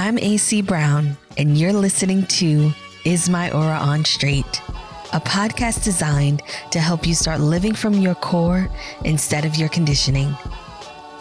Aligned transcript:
I'm 0.00 0.16
AC 0.16 0.62
Brown, 0.62 1.16
and 1.38 1.58
you're 1.58 1.72
listening 1.72 2.24
to 2.26 2.70
Is 3.04 3.28
My 3.28 3.50
Aura 3.50 3.78
On 3.78 4.04
Straight, 4.04 4.62
a 5.12 5.18
podcast 5.18 5.82
designed 5.82 6.44
to 6.70 6.78
help 6.78 7.04
you 7.04 7.16
start 7.16 7.40
living 7.40 7.74
from 7.74 7.94
your 7.94 8.14
core 8.14 8.70
instead 9.04 9.44
of 9.44 9.56
your 9.56 9.68
conditioning. 9.68 10.32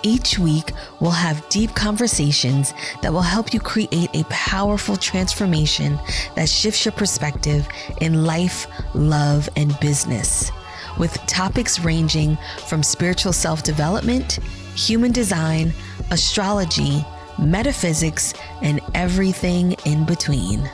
Each 0.04 0.37
week, 0.37 0.74
we'll 1.00 1.10
have 1.10 1.50
deep 1.50 1.74
conversations 1.74 2.76
that 3.01 3.12
will 3.12 3.24
help 3.24 3.51
you 3.51 3.60
create 3.60 4.12
a 4.13 4.24
powerful 4.29 4.96
transformation 4.96 5.97
that 6.36 6.47
shifts 6.47 6.86
your 6.86 6.91
perspective 6.91 7.68
in 8.00 8.26
life, 8.26 8.68
love, 8.94 9.50
and 9.55 9.76
business, 9.79 10.51
with 11.00 11.15
topics 11.26 11.79
ranging 11.79 12.37
from 12.68 12.83
spiritual 12.83 13.33
self 13.33 13.64
development, 13.64 14.33
human 14.76 15.12
design, 15.12 15.73
astrology, 16.12 17.04
metaphysics, 17.40 18.34
and 18.62 18.80
everything 18.94 19.73
in 19.86 20.05
between. 20.05 20.70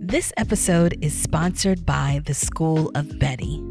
This 0.00 0.32
episode 0.38 0.96
is 1.02 1.12
sponsored 1.12 1.84
by 1.84 2.22
the 2.24 2.34
School 2.34 2.90
of 2.94 3.18
Betty. 3.18 3.62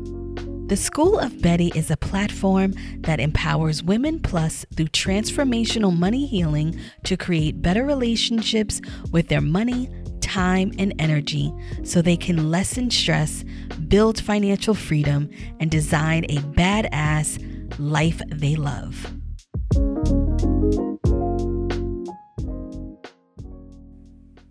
The 0.68 0.78
School 0.78 1.18
of 1.18 1.42
Betty 1.42 1.72
is 1.76 1.90
a 1.90 1.98
platform 1.98 2.74
that 3.00 3.20
empowers 3.20 3.82
women 3.82 4.20
plus 4.20 4.66
through 4.76 4.90
transformational 4.90 5.98
money 5.98 6.26
healing 6.26 6.78
to 7.06 7.18
create 7.18 7.62
better 7.62 7.86
relationships 7.86 8.82
with 9.12 9.30
their 9.30 9.42
money, 9.42 9.90
time, 10.28 10.72
and 10.78 10.94
energy 11.00 11.54
so 11.84 12.02
they 12.02 12.18
can 12.18 12.52
lessen 12.52 12.92
stress, 12.92 13.44
build 13.88 14.20
financial 14.20 14.74
freedom, 14.74 15.30
and 15.60 15.72
design 15.72 16.26
a 16.26 16.38
badass 16.56 17.40
life 17.80 18.22
they 18.28 18.56
love. 18.56 19.14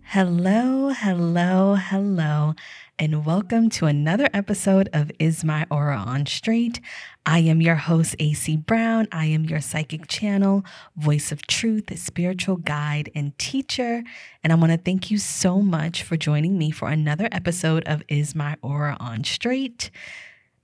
Hello, 0.03 0.89
hello, 0.89 1.75
hello, 1.75 2.55
and 2.99 3.27
welcome 3.27 3.69
to 3.69 3.85
another 3.85 4.27
episode 4.33 4.89
of 4.91 5.11
Is 5.19 5.43
My 5.43 5.67
Aura 5.69 5.97
on 5.97 6.25
Straight? 6.25 6.81
I 7.27 7.39
am 7.39 7.61
your 7.61 7.75
host, 7.75 8.15
AC 8.17 8.57
Brown. 8.57 9.07
I 9.11 9.25
am 9.25 9.45
your 9.45 9.61
psychic 9.61 10.07
channel, 10.07 10.65
voice 10.95 11.31
of 11.31 11.45
truth, 11.45 11.95
spiritual 11.99 12.55
guide, 12.55 13.11
and 13.13 13.37
teacher. 13.37 14.01
And 14.43 14.51
I 14.51 14.55
want 14.55 14.71
to 14.71 14.79
thank 14.79 15.11
you 15.11 15.19
so 15.19 15.61
much 15.61 16.01
for 16.01 16.17
joining 16.17 16.57
me 16.57 16.71
for 16.71 16.89
another 16.89 17.29
episode 17.31 17.83
of 17.85 18.01
Is 18.07 18.33
My 18.33 18.57
Aura 18.63 18.97
on 18.99 19.23
Straight? 19.23 19.91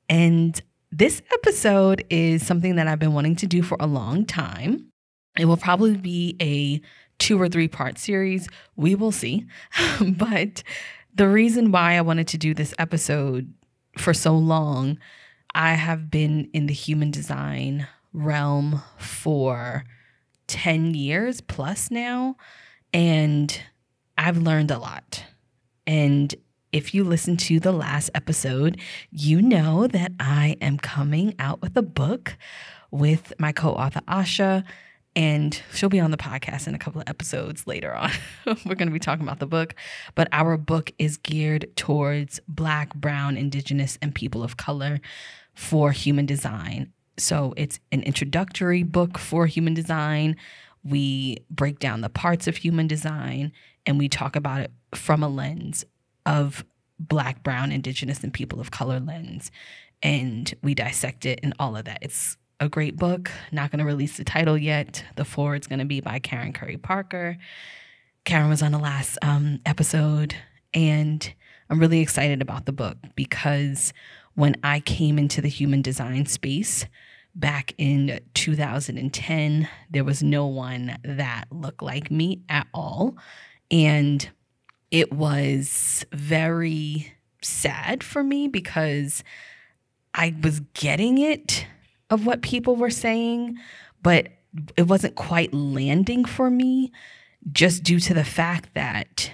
And 0.09 0.59
this 0.91 1.21
episode 1.33 2.03
is 2.09 2.43
something 2.43 2.77
that 2.77 2.87
I've 2.87 2.99
been 2.99 3.13
wanting 3.13 3.35
to 3.37 3.47
do 3.47 3.61
for 3.61 3.77
a 3.79 3.85
long 3.85 4.25
time. 4.25 4.87
It 5.37 5.45
will 5.45 5.57
probably 5.57 5.97
be 5.97 6.35
a 6.41 6.81
two 7.19 7.39
or 7.39 7.47
three 7.47 7.67
part 7.67 7.99
series. 7.99 8.49
We 8.75 8.95
will 8.95 9.11
see. 9.11 9.45
but 10.17 10.63
the 11.15 11.27
reason 11.27 11.71
why 11.71 11.93
I 11.93 12.01
wanted 12.01 12.27
to 12.29 12.37
do 12.37 12.53
this 12.53 12.73
episode 12.79 13.53
for 13.97 14.13
so 14.13 14.35
long, 14.35 14.97
I 15.53 15.73
have 15.73 16.09
been 16.09 16.49
in 16.53 16.65
the 16.65 16.73
human 16.73 17.11
design 17.11 17.87
realm 18.13 18.81
for 18.97 19.85
10 20.47 20.93
years 20.93 21.41
plus 21.41 21.91
now, 21.91 22.35
and 22.93 23.61
I've 24.17 24.37
learned 24.37 24.71
a 24.71 24.79
lot. 24.79 25.23
And 25.85 26.33
if 26.71 26.93
you 26.93 27.03
listen 27.03 27.37
to 27.37 27.59
the 27.59 27.71
last 27.71 28.09
episode, 28.15 28.79
you 29.11 29.41
know 29.41 29.87
that 29.87 30.11
I 30.19 30.57
am 30.61 30.77
coming 30.77 31.35
out 31.37 31.61
with 31.61 31.77
a 31.77 31.83
book 31.83 32.35
with 32.89 33.33
my 33.39 33.51
co 33.51 33.73
author, 33.73 34.01
Asha 34.07 34.63
and 35.15 35.61
she'll 35.73 35.89
be 35.89 35.99
on 35.99 36.11
the 36.11 36.17
podcast 36.17 36.67
in 36.67 36.73
a 36.73 36.79
couple 36.79 37.01
of 37.01 37.07
episodes 37.07 37.67
later 37.67 37.93
on. 37.93 38.11
We're 38.45 38.75
going 38.75 38.87
to 38.87 38.93
be 38.93 38.99
talking 38.99 39.23
about 39.23 39.39
the 39.39 39.45
book, 39.45 39.75
but 40.15 40.27
our 40.31 40.57
book 40.57 40.91
is 40.97 41.17
geared 41.17 41.69
towards 41.75 42.39
Black, 42.47 42.93
Brown, 42.95 43.37
Indigenous, 43.37 43.97
and 44.01 44.15
people 44.15 44.43
of 44.43 44.57
color 44.57 44.99
for 45.53 45.91
human 45.91 46.25
design. 46.25 46.91
So 47.17 47.53
it's 47.57 47.79
an 47.91 48.01
introductory 48.01 48.81
book 48.81 49.19
for 49.19 49.45
human 49.45 49.75
design. 49.75 50.35
We 50.83 51.37
break 51.49 51.79
down 51.79 52.01
the 52.01 52.09
parts 52.09 52.47
of 52.47 52.57
human 52.57 52.87
design 52.87 53.51
and 53.85 53.99
we 53.99 54.09
talk 54.09 54.35
about 54.35 54.61
it 54.61 54.71
from 54.95 55.21
a 55.21 55.29
lens 55.29 55.85
of 56.25 56.65
Black, 56.99 57.43
Brown, 57.43 57.71
Indigenous, 57.71 58.23
and 58.23 58.33
people 58.33 58.59
of 58.59 58.71
color 58.71 58.99
lens. 58.99 59.51
And 60.01 60.53
we 60.63 60.73
dissect 60.73 61.25
it 61.25 61.39
and 61.43 61.53
all 61.59 61.77
of 61.77 61.85
that. 61.85 61.99
It's 62.01 62.37
a 62.63 62.69
great 62.69 62.95
book. 62.95 63.29
Not 63.51 63.71
going 63.71 63.79
to 63.79 63.85
release 63.85 64.17
the 64.17 64.23
title 64.23 64.57
yet. 64.57 65.03
The 65.17 65.25
forward's 65.25 65.67
going 65.67 65.79
to 65.79 65.85
be 65.85 65.99
by 65.99 66.19
Karen 66.19 66.53
Curry 66.53 66.77
Parker. 66.77 67.37
Karen 68.23 68.49
was 68.49 68.63
on 68.63 68.71
the 68.71 68.79
last 68.79 69.17
um, 69.21 69.59
episode, 69.65 70.35
and 70.73 71.33
I'm 71.69 71.79
really 71.79 71.99
excited 71.99 72.41
about 72.41 72.65
the 72.65 72.71
book 72.71 72.97
because 73.15 73.91
when 74.35 74.55
I 74.63 74.79
came 74.79 75.19
into 75.19 75.41
the 75.41 75.49
human 75.49 75.81
design 75.81 76.25
space 76.25 76.85
back 77.35 77.73
in 77.77 78.21
2010, 78.33 79.67
there 79.89 80.03
was 80.05 80.23
no 80.23 80.45
one 80.45 80.97
that 81.03 81.45
looked 81.51 81.83
like 81.83 82.09
me 82.09 82.43
at 82.47 82.67
all. 82.73 83.17
And 83.69 84.29
it 84.89 85.11
was 85.11 86.05
very 86.13 87.13
sad 87.41 88.03
for 88.03 88.23
me 88.23 88.47
because 88.47 89.21
I 90.13 90.33
was 90.41 90.61
getting 90.73 91.17
it 91.17 91.65
of 92.13 92.27
what 92.27 92.43
people 92.43 92.75
were 92.75 92.91
saying, 92.91 93.57
but 94.03 94.27
it 94.77 94.83
wasn't 94.83 95.15
quite 95.15 95.51
landing 95.51 96.23
for 96.23 96.51
me 96.51 96.91
just 97.51 97.81
due 97.81 97.99
to 97.99 98.13
the 98.13 98.23
fact 98.23 98.69
that 98.75 99.31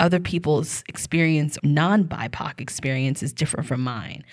other 0.00 0.18
people's 0.18 0.82
experience, 0.88 1.58
non 1.62 2.04
BIPOC 2.04 2.58
experience, 2.58 3.22
is 3.22 3.34
different 3.34 3.66
from 3.66 3.82
mine. 3.82 4.24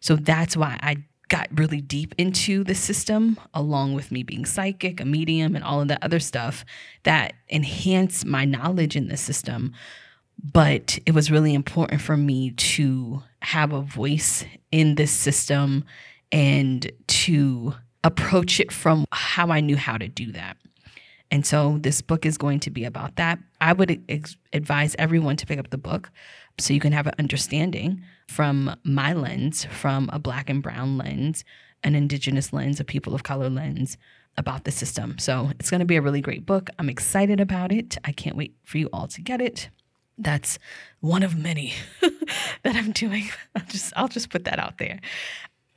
So 0.00 0.14
that's 0.14 0.56
why 0.56 0.78
I 0.80 0.98
got 1.26 1.48
really 1.58 1.80
deep 1.80 2.14
into 2.16 2.62
the 2.62 2.76
system, 2.76 3.38
along 3.52 3.94
with 3.94 4.12
me 4.12 4.22
being 4.22 4.46
psychic, 4.46 5.00
a 5.00 5.04
medium, 5.04 5.56
and 5.56 5.64
all 5.64 5.80
of 5.80 5.88
that 5.88 6.02
other 6.02 6.20
stuff 6.20 6.64
that 7.02 7.34
enhanced 7.48 8.24
my 8.24 8.44
knowledge 8.44 8.94
in 8.94 9.08
the 9.08 9.16
system. 9.16 9.74
But 10.40 11.00
it 11.04 11.12
was 11.12 11.32
really 11.32 11.54
important 11.54 12.00
for 12.00 12.16
me 12.16 12.52
to 12.52 13.24
have 13.42 13.72
a 13.72 13.80
voice 13.80 14.44
in 14.70 14.94
this 14.94 15.10
system 15.10 15.84
and 16.32 16.90
to 17.06 17.74
approach 18.04 18.60
it 18.60 18.72
from 18.72 19.04
how 19.12 19.48
I 19.50 19.60
knew 19.60 19.76
how 19.76 19.96
to 19.96 20.08
do 20.08 20.32
that. 20.32 20.56
And 21.30 21.44
so 21.44 21.78
this 21.80 22.00
book 22.00 22.24
is 22.24 22.38
going 22.38 22.60
to 22.60 22.70
be 22.70 22.84
about 22.84 23.16
that. 23.16 23.38
I 23.60 23.72
would 23.72 24.02
ex- 24.08 24.36
advise 24.52 24.96
everyone 24.98 25.36
to 25.36 25.46
pick 25.46 25.58
up 25.58 25.70
the 25.70 25.78
book 25.78 26.10
so 26.58 26.72
you 26.72 26.80
can 26.80 26.92
have 26.92 27.06
an 27.06 27.14
understanding 27.18 28.02
from 28.28 28.74
my 28.82 29.12
lens, 29.12 29.64
from 29.66 30.08
a 30.12 30.18
black 30.18 30.48
and 30.48 30.62
brown 30.62 30.96
lens, 30.96 31.44
an 31.84 31.94
indigenous 31.94 32.52
lens, 32.52 32.80
a 32.80 32.84
people 32.84 33.14
of 33.14 33.22
color 33.22 33.50
lens 33.50 33.98
about 34.36 34.64
the 34.64 34.70
system. 34.70 35.18
So 35.18 35.50
it's 35.58 35.70
going 35.70 35.80
to 35.80 35.86
be 35.86 35.96
a 35.96 36.02
really 36.02 36.20
great 36.20 36.46
book. 36.46 36.70
I'm 36.78 36.88
excited 36.88 37.40
about 37.40 37.72
it. 37.72 37.98
I 38.04 38.12
can't 38.12 38.36
wait 38.36 38.54
for 38.64 38.78
you 38.78 38.88
all 38.92 39.08
to 39.08 39.20
get 39.20 39.40
it. 39.40 39.68
That's 40.16 40.58
one 41.00 41.22
of 41.22 41.36
many 41.36 41.74
that 42.00 42.74
I'm 42.76 42.92
doing. 42.92 43.28
I'll 43.54 43.66
just 43.66 43.92
I'll 43.96 44.08
just 44.08 44.30
put 44.30 44.44
that 44.44 44.58
out 44.58 44.78
there. 44.78 44.98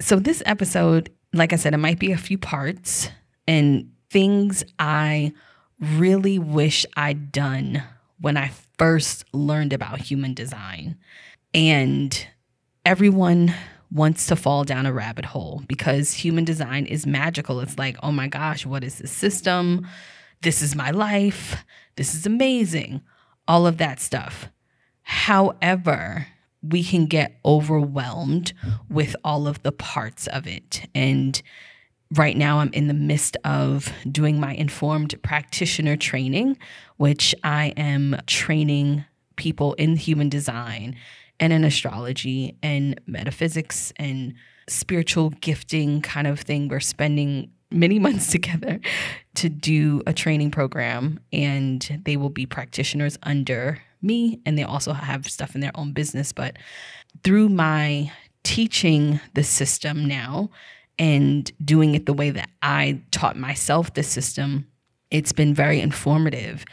So, 0.02 0.18
this 0.18 0.42
episode, 0.48 1.12
like 1.32 1.54
I 1.54 1.58
said, 1.58 1.76
it 1.76 1.78
might 1.78 2.00
be 2.00 2.12
a 2.12 2.18
few 2.18 2.38
parts 2.38 3.10
and 3.48 3.92
things 4.10 4.64
I 4.80 5.32
really 5.80 6.40
wish 6.40 6.86
I'd 6.98 7.32
done 7.32 7.84
when 8.20 8.36
I 8.36 8.52
first 8.80 9.26
learned 9.32 9.74
about 9.74 10.00
human 10.00 10.34
design. 10.34 10.98
And 11.54 12.28
everyone 12.84 13.54
wants 13.92 14.26
to 14.28 14.36
fall 14.36 14.64
down 14.64 14.88
a 14.88 14.94
rabbit 14.94 15.26
hole 15.26 15.64
because 15.68 16.14
human 16.14 16.46
design 16.46 16.88
is 16.88 17.06
magical. 17.06 17.60
It's 17.60 17.78
like, 17.78 17.98
oh 18.02 18.12
my 18.12 18.28
gosh, 18.28 18.66
what 18.66 18.84
is 18.84 18.98
this 18.98 19.12
system? 19.12 19.88
This 20.42 20.64
is 20.64 20.76
my 20.76 20.90
life. 20.90 21.64
This 21.96 22.16
is 22.16 22.26
amazing. 22.26 23.02
All 23.48 23.68
of 23.68 23.78
that 23.78 24.00
stuff. 24.00 24.50
However, 25.04 26.26
we 26.64 26.84
can 26.84 27.06
get 27.06 27.40
overwhelmed 27.44 28.54
with 28.90 29.16
all 29.24 29.48
of 29.48 29.62
the 29.64 29.72
parts 29.72 30.28
of 30.28 30.48
it. 30.48 30.88
And 30.94 31.42
right 32.16 32.38
now, 32.38 32.60
I'm 32.60 32.72
in 32.74 32.88
the 32.88 32.94
midst 32.94 33.38
of 33.44 33.92
doing 34.12 34.40
my 34.40 34.54
informed 34.54 35.16
practitioner 35.24 35.96
training, 35.96 36.58
which 36.98 37.34
I 37.44 37.74
am 37.78 38.18
training 38.28 39.06
people 39.38 39.74
in 39.74 39.96
human 39.96 40.30
design 40.30 40.96
and 41.40 41.52
in 41.52 41.64
astrology 41.64 42.56
and 42.62 43.00
metaphysics 43.08 43.92
and 43.96 44.36
spiritual 44.68 45.32
gifting 45.42 46.02
kind 46.02 46.28
of 46.28 46.40
thing. 46.40 46.68
We're 46.68 46.80
spending 46.80 47.52
many 47.72 47.98
months 48.08 48.32
together 48.32 48.80
to 49.36 49.50
do 49.50 50.02
a 50.06 50.14
training 50.14 50.52
program, 50.52 51.20
and 51.34 52.02
they 52.06 52.18
will 52.18 52.30
be 52.30 52.46
practitioners 52.46 53.18
under 53.24 53.82
me 54.02 54.40
and 54.46 54.58
they 54.58 54.64
also 54.64 54.94
have 54.94 55.30
stuff 55.30 55.56
in 55.56 55.62
their 55.62 55.72
own 55.76 55.94
business. 55.94 56.32
But 56.32 56.58
through 57.24 57.50
my 57.50 58.12
teaching 58.44 59.20
the 59.34 59.44
system 59.44 60.06
now 60.06 60.50
and 60.98 61.52
doing 61.64 61.96
it 61.96 62.06
the 62.06 62.14
way 62.14 62.30
that 62.32 62.50
I 62.62 63.02
taught 63.12 63.38
myself 63.38 63.94
the 63.94 64.04
system, 64.04 64.68
it's 65.10 65.32
been 65.32 65.54
very 65.54 65.80
informative. 65.80 66.66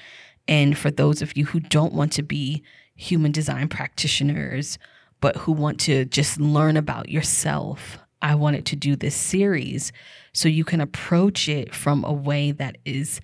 And 0.46 0.76
for 0.76 0.90
those 0.90 1.22
of 1.22 1.36
you 1.36 1.44
who 1.46 1.60
don't 1.60 1.92
want 1.92 2.12
to 2.12 2.22
be 2.22 2.62
human 2.94 3.32
design 3.32 3.68
practitioners, 3.68 4.78
but 5.20 5.36
who 5.36 5.52
want 5.52 5.80
to 5.80 6.04
just 6.04 6.40
learn 6.40 6.76
about 6.76 7.08
yourself, 7.08 7.98
I 8.22 8.34
wanted 8.34 8.66
to 8.66 8.76
do 8.76 8.96
this 8.96 9.14
series 9.14 9.92
so 10.32 10.48
you 10.48 10.64
can 10.64 10.80
approach 10.80 11.48
it 11.48 11.74
from 11.74 12.04
a 12.04 12.12
way 12.12 12.50
that 12.52 12.78
is 12.84 13.20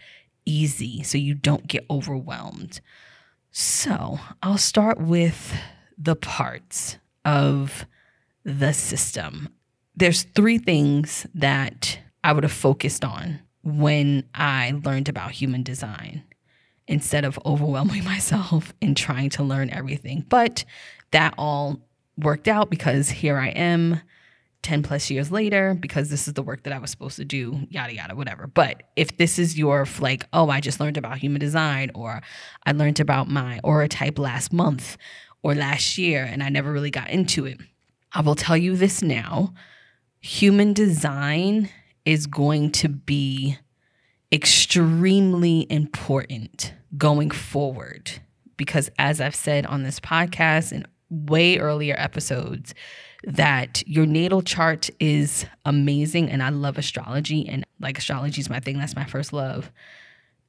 easy 0.47 1.03
so 1.03 1.19
you 1.19 1.35
don't 1.35 1.67
get 1.67 1.85
overwhelmed. 1.91 2.81
So 3.57 4.19
I'll 4.43 4.59
start 4.59 5.01
with 5.01 5.57
the 5.97 6.17
parts 6.17 6.99
of 7.25 7.87
the 8.43 8.73
system. 8.73 9.49
There's 9.95 10.25
three 10.25 10.59
things 10.59 11.25
that 11.35 12.01
I 12.25 12.33
would 12.33 12.43
have 12.43 12.51
focused 12.51 13.05
on 13.05 13.39
when 13.63 14.25
I 14.35 14.81
learned 14.85 15.09
about 15.09 15.31
human 15.31 15.63
design 15.63 16.25
instead 16.89 17.25
of 17.25 17.39
overwhelming 17.47 18.03
myself 18.05 18.75
and 18.83 18.97
trying 18.97 19.31
to 19.31 19.45
learn 19.45 19.71
everything. 19.71 20.27
But 20.29 20.65
that 21.13 21.35
all 21.39 21.79
worked 22.19 22.49
out 22.49 22.71
because 22.71 23.09
here 23.09 23.39
I 23.39 23.51
am 23.51 24.01
10 24.65 24.83
plus 24.83 25.11
years 25.11 25.31
later 25.31 25.75
because 25.75 26.11
this 26.11 26.27
is 26.27 26.35
the 26.35 26.43
work 26.43 26.65
that 26.65 26.73
I 26.73 26.79
was 26.79 26.91
supposed 26.91 27.17
to 27.17 27.25
do, 27.25 27.61
yada, 27.71 27.95
yada, 27.95 28.17
whatever. 28.17 28.49
But 28.49 28.83
if 28.97 29.17
this 29.17 29.39
is 29.39 29.57
your, 29.57 29.87
like, 30.01 30.27
oh, 30.33 30.49
I 30.51 30.61
just 30.61 30.81
learned 30.81 30.97
about 30.97 31.19
human 31.19 31.39
design 31.39 31.93
or 31.95 32.23
I 32.67 32.73
learned 32.73 32.99
about 32.99 33.29
my 33.29 33.61
aura 33.63 33.89
type 33.89 34.19
last 34.19 34.53
month 34.53 34.97
or 35.43 35.55
last 35.55 35.99
year 35.99 36.25
and 36.25 36.43
I 36.43 36.49
never 36.49 36.73
really 36.73 36.91
got 36.91 37.11
into 37.11 37.47
it, 37.47 37.61
I 38.13 38.23
will 38.23 38.35
tell 38.35 38.57
you 38.57 38.77
this 38.77 39.03
now 39.03 39.55
human 40.21 40.73
design 40.73 41.69
is 42.07 42.27
going 42.27 42.73
to 42.73 42.89
be 42.89 43.59
extremely 44.33 45.67
important 45.71 46.73
going 46.97 47.31
forward 47.31 48.11
because, 48.57 48.91
as 48.99 49.21
I've 49.21 49.35
said 49.35 49.67
on 49.67 49.83
this 49.83 50.01
podcast 50.01 50.73
and 50.73 50.89
way 51.11 51.59
earlier 51.59 51.95
episodes, 51.99 52.75
that 53.27 53.83
your 53.87 54.07
natal 54.07 54.43
chart 54.43 54.91
is 55.01 55.47
amazing 55.65 56.31
and 56.31 56.43
I 56.43 56.51
love 56.51 56.79
astrology 56.79 57.49
and 57.49 57.65
like 57.81 57.99
astrology 57.99 58.41
is 58.41 58.51
my 58.51 58.61
thing 58.61 58.79
that's 58.79 58.97
my 58.97 59.05
first 59.05 59.33
love. 59.33 59.71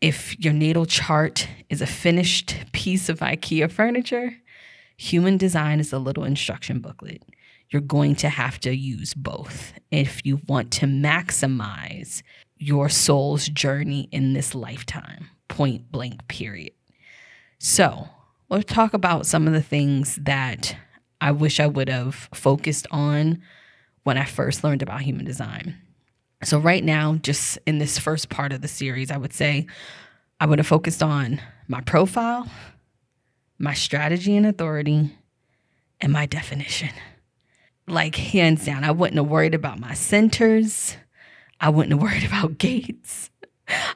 If 0.01 0.37
your 0.39 0.53
natal 0.53 0.85
chart 0.85 1.47
is 1.69 1.81
a 1.81 1.87
finished 1.87 2.57
piece 2.73 3.07
of 3.09 3.19
IKEA 3.19 3.71
furniture, 3.71 4.35
human 4.97 5.37
design 5.37 5.79
is 5.79 5.93
a 5.93 5.99
little 5.99 6.23
instruction 6.23 6.79
booklet. 6.79 7.23
You're 7.69 7.81
going 7.81 8.15
to 8.17 8.29
have 8.29 8.59
to 8.61 8.75
use 8.75 9.13
both 9.13 9.73
if 9.91 10.25
you 10.25 10.41
want 10.47 10.71
to 10.73 10.85
maximize 10.85 12.21
your 12.57 12.89
soul's 12.89 13.47
journey 13.47 14.07
in 14.11 14.33
this 14.33 14.53
lifetime, 14.53 15.29
point 15.47 15.91
blank, 15.91 16.27
period. 16.27 16.73
So, 17.57 18.09
let's 18.49 18.71
talk 18.71 18.93
about 18.93 19.25
some 19.25 19.47
of 19.47 19.53
the 19.53 19.61
things 19.61 20.17
that 20.21 20.75
I 21.25 21.31
wish 21.31 21.59
I 21.59 21.65
would 21.65 21.89
have 21.89 22.29
focused 22.35 22.85
on 22.91 23.41
when 24.03 24.15
I 24.15 24.25
first 24.25 24.63
learned 24.63 24.83
about 24.83 25.01
human 25.01 25.25
design. 25.25 25.75
So, 26.43 26.59
right 26.59 26.83
now, 26.83 27.15
just 27.15 27.57
in 27.65 27.79
this 27.79 27.97
first 27.97 28.29
part 28.29 28.53
of 28.53 28.61
the 28.61 28.67
series, 28.67 29.09
I 29.09 29.17
would 29.17 29.33
say 29.33 29.65
I 30.39 30.45
would 30.45 30.59
have 30.59 30.67
focused 30.67 31.01
on 31.01 31.41
my 31.67 31.81
profile, 31.81 32.47
my 33.57 33.73
strategy 33.73 34.37
and 34.37 34.45
authority, 34.45 35.17
and 35.99 36.13
my 36.13 36.27
definition. 36.27 36.91
Like, 37.87 38.15
hands 38.15 38.63
down, 38.63 38.83
I 38.83 38.91
wouldn't 38.91 39.17
have 39.17 39.25
worried 39.25 39.55
about 39.55 39.79
my 39.79 39.95
centers. 39.95 40.95
I 41.59 41.69
wouldn't 41.69 41.93
have 41.93 42.03
worried 42.03 42.23
about 42.27 42.59
gates. 42.59 43.31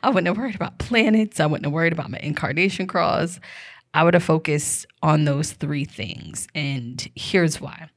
I 0.02 0.10
wouldn't 0.10 0.26
have 0.26 0.38
worried 0.38 0.56
about 0.56 0.80
planets. 0.80 1.40
I 1.40 1.46
wouldn't 1.46 1.68
have 1.68 1.74
worried 1.74 1.94
about 1.94 2.10
my 2.10 2.20
incarnation 2.24 2.88
cross. 2.88 3.40
I 3.94 4.04
would 4.04 4.14
have 4.14 4.24
focused 4.24 4.86
on 5.02 5.26
those 5.26 5.54
three 5.54 5.86
things. 5.86 6.48
And 6.54 7.08
here's 7.16 7.60
why 7.60 7.90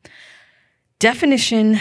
definition 0.98 1.78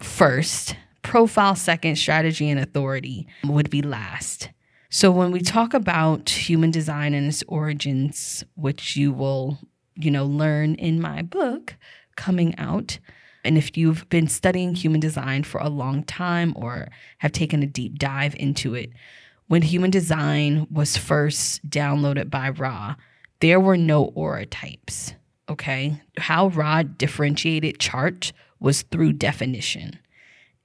first, 0.00 0.76
profile 1.02 1.54
second, 1.54 1.96
strategy 1.96 2.48
and 2.48 2.58
authority 2.58 3.26
would 3.44 3.70
be 3.70 3.82
last. 3.82 4.50
So 4.90 5.10
when 5.10 5.32
we 5.32 5.40
talk 5.40 5.74
about 5.74 6.30
human 6.30 6.70
design 6.70 7.12
and 7.12 7.26
its 7.26 7.44
origins, 7.46 8.42
which 8.54 8.96
you 8.96 9.12
will, 9.12 9.58
you 9.94 10.10
know, 10.10 10.24
learn 10.24 10.76
in 10.76 10.98
my 10.98 11.20
book 11.20 11.76
coming 12.16 12.56
out, 12.56 12.98
and 13.44 13.58
if 13.58 13.76
you've 13.76 14.08
been 14.08 14.28
studying 14.28 14.74
human 14.74 15.00
design 15.00 15.42
for 15.42 15.60
a 15.60 15.68
long 15.68 16.04
time 16.04 16.54
or 16.56 16.88
have 17.18 17.32
taken 17.32 17.62
a 17.62 17.66
deep 17.66 17.98
dive 17.98 18.34
into 18.36 18.74
it, 18.74 18.90
when 19.46 19.62
human 19.62 19.90
design 19.90 20.66
was 20.70 20.96
first 20.96 21.68
downloaded 21.68 22.30
by 22.30 22.48
Ra, 22.50 22.96
there 23.40 23.60
were 23.60 23.76
no 23.76 24.04
aura 24.04 24.46
types. 24.46 25.14
Okay. 25.48 26.00
How 26.18 26.48
Ra 26.48 26.82
differentiated 26.82 27.78
chart 27.78 28.32
was 28.60 28.82
through 28.82 29.14
definition. 29.14 29.98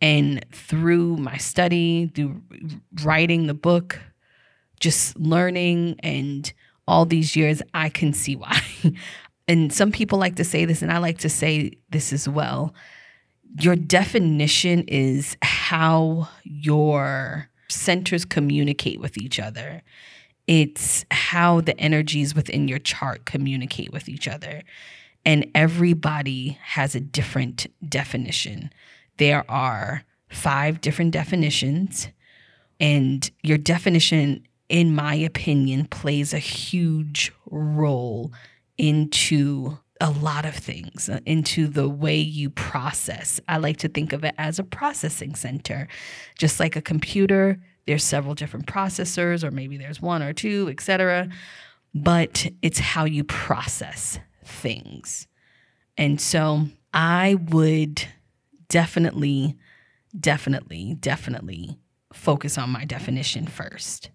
And 0.01 0.45
through 0.51 1.17
my 1.17 1.37
study, 1.37 2.11
through 2.13 2.41
writing 3.03 3.47
the 3.47 3.53
book, 3.53 3.99
just 4.79 5.17
learning 5.17 5.95
and 5.99 6.51
all 6.87 7.05
these 7.05 7.35
years, 7.35 7.61
I 7.73 7.87
can 7.87 8.11
see 8.11 8.35
why. 8.35 8.59
and 9.47 9.71
some 9.71 9.91
people 9.91 10.19
like 10.19 10.35
to 10.35 10.43
say 10.43 10.65
this, 10.65 10.81
and 10.81 10.91
I 10.91 10.97
like 10.97 11.19
to 11.19 11.29
say 11.29 11.71
this 11.89 12.11
as 12.11 12.27
well. 12.27 12.73
Your 13.61 13.77
definition 13.77 14.83
is 14.89 15.37
how 15.41 16.27
your 16.43 17.49
centers 17.69 18.25
communicate 18.25 18.99
with 18.99 19.17
each 19.17 19.39
other 19.39 19.83
it's 20.47 21.05
how 21.11 21.61
the 21.61 21.79
energies 21.79 22.35
within 22.35 22.67
your 22.67 22.79
chart 22.79 23.25
communicate 23.25 23.91
with 23.91 24.09
each 24.09 24.27
other. 24.27 24.63
And 25.25 25.49
everybody 25.55 26.57
has 26.61 26.95
a 26.95 26.99
different 26.99 27.67
definition. 27.87 28.71
There 29.17 29.49
are 29.49 30.03
five 30.29 30.81
different 30.81 31.11
definitions, 31.11 32.09
and 32.79 33.29
your 33.43 33.57
definition, 33.57 34.45
in 34.67 34.93
my 34.93 35.15
opinion, 35.15 35.85
plays 35.85 36.33
a 36.33 36.39
huge 36.39 37.31
role 37.45 38.33
into 38.77 39.77
a 40.01 40.09
lot 40.09 40.45
of 40.45 40.55
things 40.55 41.07
uh, 41.07 41.19
into 41.25 41.67
the 41.67 41.87
way 41.87 42.17
you 42.17 42.49
process. 42.49 43.39
I 43.47 43.57
like 43.57 43.77
to 43.77 43.87
think 43.87 44.11
of 44.11 44.25
it 44.25 44.35
as 44.37 44.59
a 44.59 44.63
processing 44.63 45.35
center. 45.35 45.87
Just 46.37 46.59
like 46.59 46.75
a 46.75 46.81
computer 46.81 47.59
there's 47.85 48.03
several 48.03 48.35
different 48.35 48.65
processors 48.65 49.43
or 49.43 49.51
maybe 49.51 49.77
there's 49.77 50.01
one 50.01 50.21
or 50.21 50.33
two 50.33 50.69
etc 50.69 51.29
but 51.93 52.47
it's 52.61 52.79
how 52.79 53.05
you 53.05 53.23
process 53.23 54.19
things. 54.43 55.27
And 55.97 56.19
so 56.19 56.67
i 56.95 57.35
would 57.35 58.05
definitely 58.69 59.57
definitely 60.19 60.95
definitely 60.99 61.79
focus 62.11 62.57
on 62.57 62.69
my 62.69 62.85
definition 62.85 63.47
first. 63.47 64.11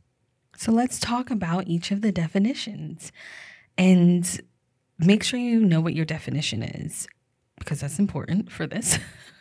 So 0.56 0.72
let's 0.72 1.00
talk 1.00 1.30
about 1.30 1.66
each 1.66 1.90
of 1.90 2.02
the 2.02 2.12
definitions 2.12 3.12
and 3.76 4.40
make 4.98 5.22
sure 5.22 5.38
you 5.38 5.60
know 5.60 5.80
what 5.80 5.94
your 5.94 6.04
definition 6.04 6.62
is 6.62 7.06
because 7.58 7.80
that's 7.80 7.98
important 7.98 8.50
for 8.50 8.66
this 8.66 8.98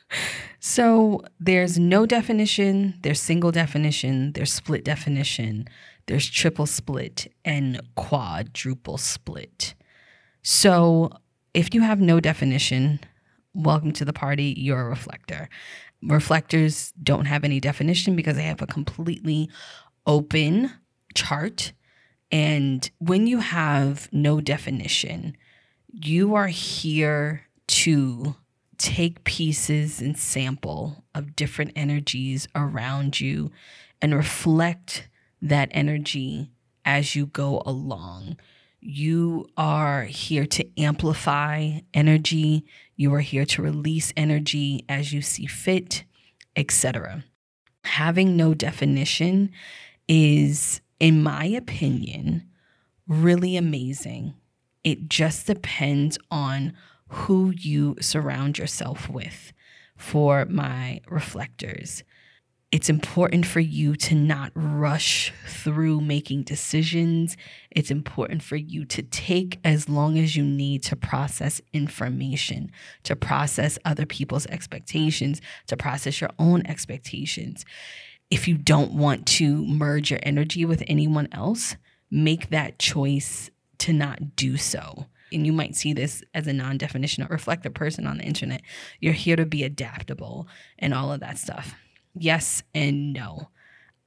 So 0.60 1.24
there's 1.40 1.78
no 1.78 2.06
definition, 2.06 2.96
there's 3.02 3.22
single 3.22 3.52
definition, 3.52 4.34
there's 4.34 4.52
split 4.52 4.84
definition, 4.84 5.68
there's 6.08 6.30
triple 6.30 6.66
split, 6.66 7.32
and 7.46 7.82
quadruple 7.96 8.98
split. 8.98 9.76
So 10.42 11.12
if 11.54 11.74
you 11.74 11.82
have 11.82 12.00
no 12.00 12.20
definition, 12.20 13.00
welcome 13.54 13.92
to 13.94 14.06
the 14.06 14.14
party, 14.14 14.54
you're 14.58 14.82
a 14.82 14.90
reflector. 14.90 15.50
Reflectors 16.04 16.94
don't 17.02 17.26
have 17.26 17.44
any 17.44 17.60
definition 17.60 18.16
because 18.16 18.36
they 18.36 18.44
have 18.44 18.62
a 18.62 18.68
completely 18.68 19.50
open 20.06 20.72
chart. 21.16 21.74
And 22.32 22.90
when 23.00 23.28
you 23.28 23.40
have 23.40 24.10
no 24.12 24.42
definition, 24.42 25.36
you 25.92 26.36
are 26.36 26.48
here 26.48 27.44
to 27.68 28.36
take 28.78 29.24
pieces 29.24 30.02
and 30.02 30.18
sample 30.18 31.04
of 31.16 31.36
different 31.36 31.72
energies 31.76 32.48
around 32.56 33.20
you 33.20 33.52
and 34.02 34.16
reflect 34.16 35.10
that 35.42 35.70
energy 35.72 36.52
as 36.86 37.16
you 37.16 37.26
go 37.26 37.62
along. 37.66 38.38
You 38.80 39.48
are 39.58 40.04
here 40.04 40.46
to 40.46 40.80
amplify 40.80 41.80
energy, 41.94 42.66
you 42.96 43.14
are 43.14 43.22
here 43.22 43.46
to 43.46 43.62
release 43.62 44.14
energy 44.16 44.86
as 44.88 45.12
you 45.12 45.22
see 45.22 45.48
fit, 45.48 46.04
etc. 46.56 47.24
Having 47.84 48.38
no 48.38 48.54
definition 48.54 49.52
is 50.08 50.82
in 51.00 51.22
my 51.22 51.46
opinion 51.46 52.48
really 53.08 53.58
amazing. 53.58 54.36
It 54.84 55.10
just 55.10 55.48
depends 55.48 56.18
on 56.30 56.74
who 57.10 57.52
you 57.56 57.96
surround 58.02 58.58
yourself 58.58 59.10
with. 59.10 59.54
for 59.98 60.46
my 60.46 61.02
reflectors. 61.10 62.04
It's 62.70 62.90
important 62.90 63.46
for 63.46 63.62
you 63.62 63.96
to 63.96 64.14
not 64.16 64.52
rush 64.54 65.32
through 65.48 66.02
making 66.02 66.44
decisions. 66.44 67.38
It's 67.72 67.90
important 67.90 68.44
for 68.44 68.58
you 68.58 68.84
to 68.86 69.02
take 69.02 69.58
as 69.64 69.88
long 69.88 70.18
as 70.18 70.36
you 70.36 70.44
need 70.44 70.84
to 70.84 70.98
process 70.98 71.62
information, 71.72 72.72
to 73.04 73.16
process 73.16 73.80
other 73.86 74.06
people's 74.06 74.46
expectations, 74.48 75.42
to 75.68 75.78
process 75.78 76.20
your 76.20 76.32
own 76.38 76.62
expectations. 76.68 77.66
If 78.30 78.50
you 78.50 78.58
don't 78.58 78.92
want 78.92 79.26
to 79.28 79.66
merge 79.66 80.12
your 80.12 80.20
energy 80.24 80.66
with 80.66 80.84
anyone 80.88 81.30
else, 81.32 81.78
make 82.12 82.50
that 82.50 82.80
choice 82.80 83.50
to 83.78 83.94
not 83.94 84.36
do 84.36 84.58
so. 84.58 85.06
And 85.32 85.46
you 85.46 85.52
might 85.52 85.76
see 85.76 85.94
this 85.94 86.24
as 86.34 86.48
a 86.48 86.54
non 86.54 86.78
definition 86.78 87.24
or 87.24 87.28
reflective 87.28 87.74
person 87.74 88.08
on 88.08 88.18
the 88.18 88.24
internet. 88.24 88.62
You're 89.00 89.14
here 89.14 89.36
to 89.36 89.46
be 89.46 89.64
adaptable 89.64 90.48
and 90.80 90.94
all 90.94 91.12
of 91.12 91.20
that 91.20 91.38
stuff 91.38 91.76
yes 92.20 92.64
and 92.74 93.14
no. 93.14 93.50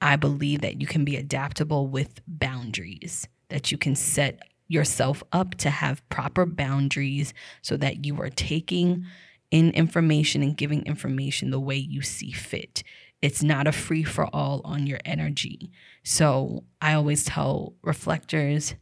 I 0.01 0.17
believe 0.17 0.63
that 0.63 0.81
you 0.81 0.87
can 0.87 1.05
be 1.05 1.17
adaptable 1.17 1.87
with 1.87 2.21
boundaries, 2.27 3.29
that 3.49 3.71
you 3.71 3.79
can 3.79 3.95
set 3.95 4.41
yourself 4.69 5.23
up 5.33 5.57
to 5.57 5.69
have 5.69 6.09
proper 6.09 6.47
boundaries 6.47 7.35
so 7.61 7.77
that 7.77 8.05
you 8.07 8.21
are 8.21 8.31
taking 8.31 9.05
in 9.51 9.71
information 9.73 10.43
and 10.43 10.57
giving 10.57 10.87
information 10.87 11.51
the 11.51 11.61
way 11.61 11.77
you 11.77 12.03
see 12.03 12.31
fit. 12.31 12.83
It's 13.21 13.43
not 13.43 13.67
a 13.67 13.73
free 13.73 14.05
for 14.05 14.27
all 14.35 14.63
on 14.65 14.87
your 14.87 15.01
energy. 15.05 15.71
So 16.03 16.65
I 16.81 16.95
always 16.95 17.25
tell 17.25 17.75
reflectors 17.83 18.75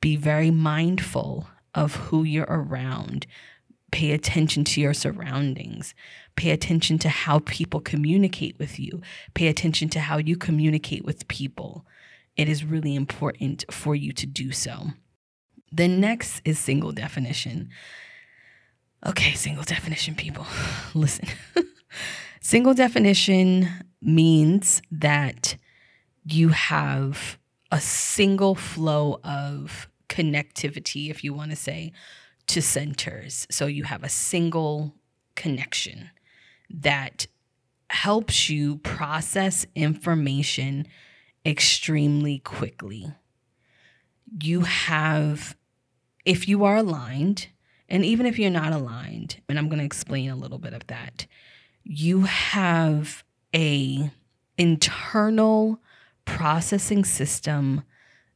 be 0.00 0.16
very 0.16 0.50
mindful 0.50 1.46
of 1.74 1.96
who 1.96 2.22
you're 2.22 2.46
around. 2.48 3.26
Pay 3.90 4.12
attention 4.12 4.64
to 4.64 4.80
your 4.80 4.94
surroundings. 4.94 5.94
Pay 6.36 6.50
attention 6.50 6.98
to 6.98 7.08
how 7.08 7.40
people 7.40 7.80
communicate 7.80 8.58
with 8.58 8.78
you. 8.78 9.00
Pay 9.34 9.46
attention 9.48 9.88
to 9.90 10.00
how 10.00 10.18
you 10.18 10.36
communicate 10.36 11.04
with 11.04 11.28
people. 11.28 11.86
It 12.36 12.48
is 12.48 12.64
really 12.64 12.94
important 12.94 13.64
for 13.70 13.94
you 13.94 14.12
to 14.12 14.26
do 14.26 14.50
so. 14.50 14.88
The 15.70 15.88
next 15.88 16.40
is 16.44 16.58
single 16.58 16.92
definition. 16.92 17.70
Okay, 19.06 19.34
single 19.34 19.64
definition 19.64 20.14
people, 20.14 20.46
listen. 20.94 21.28
single 22.40 22.74
definition 22.74 23.68
means 24.00 24.82
that 24.90 25.56
you 26.24 26.48
have 26.48 27.38
a 27.70 27.80
single 27.80 28.54
flow 28.54 29.20
of 29.22 29.88
connectivity, 30.14 31.10
if 31.10 31.24
you 31.24 31.34
want 31.34 31.50
to 31.50 31.56
say, 31.56 31.92
to 32.46 32.62
centers. 32.62 33.46
So 33.50 33.66
you 33.66 33.84
have 33.84 34.04
a 34.04 34.08
single 34.08 34.94
connection 35.34 36.10
that 36.70 37.26
helps 37.90 38.48
you 38.48 38.76
process 38.78 39.66
information 39.74 40.86
extremely 41.44 42.38
quickly. 42.38 43.12
You 44.40 44.60
have, 44.60 45.56
if 46.24 46.48
you 46.48 46.64
are 46.64 46.76
aligned, 46.76 47.48
and 47.88 48.04
even 48.04 48.24
if 48.26 48.38
you're 48.38 48.50
not 48.50 48.72
aligned, 48.72 49.40
and 49.48 49.58
I'm 49.58 49.68
going 49.68 49.80
to 49.80 49.84
explain 49.84 50.30
a 50.30 50.36
little 50.36 50.58
bit 50.58 50.72
of 50.72 50.86
that, 50.86 51.26
you 51.82 52.22
have 52.22 53.24
a 53.54 54.10
internal 54.56 55.80
processing 56.24 57.04
system 57.04 57.82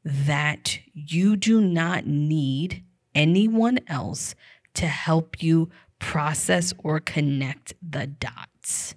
that 0.04 0.78
you 0.92 1.36
do 1.36 1.60
not 1.60 2.06
need 2.06 2.84
anyone 3.14 3.78
else 3.88 4.34
to 4.74 4.86
help 4.86 5.42
you 5.42 5.68
process 5.98 6.72
or 6.78 7.00
connect 7.00 7.74
the 7.82 8.06
dots. 8.06 8.94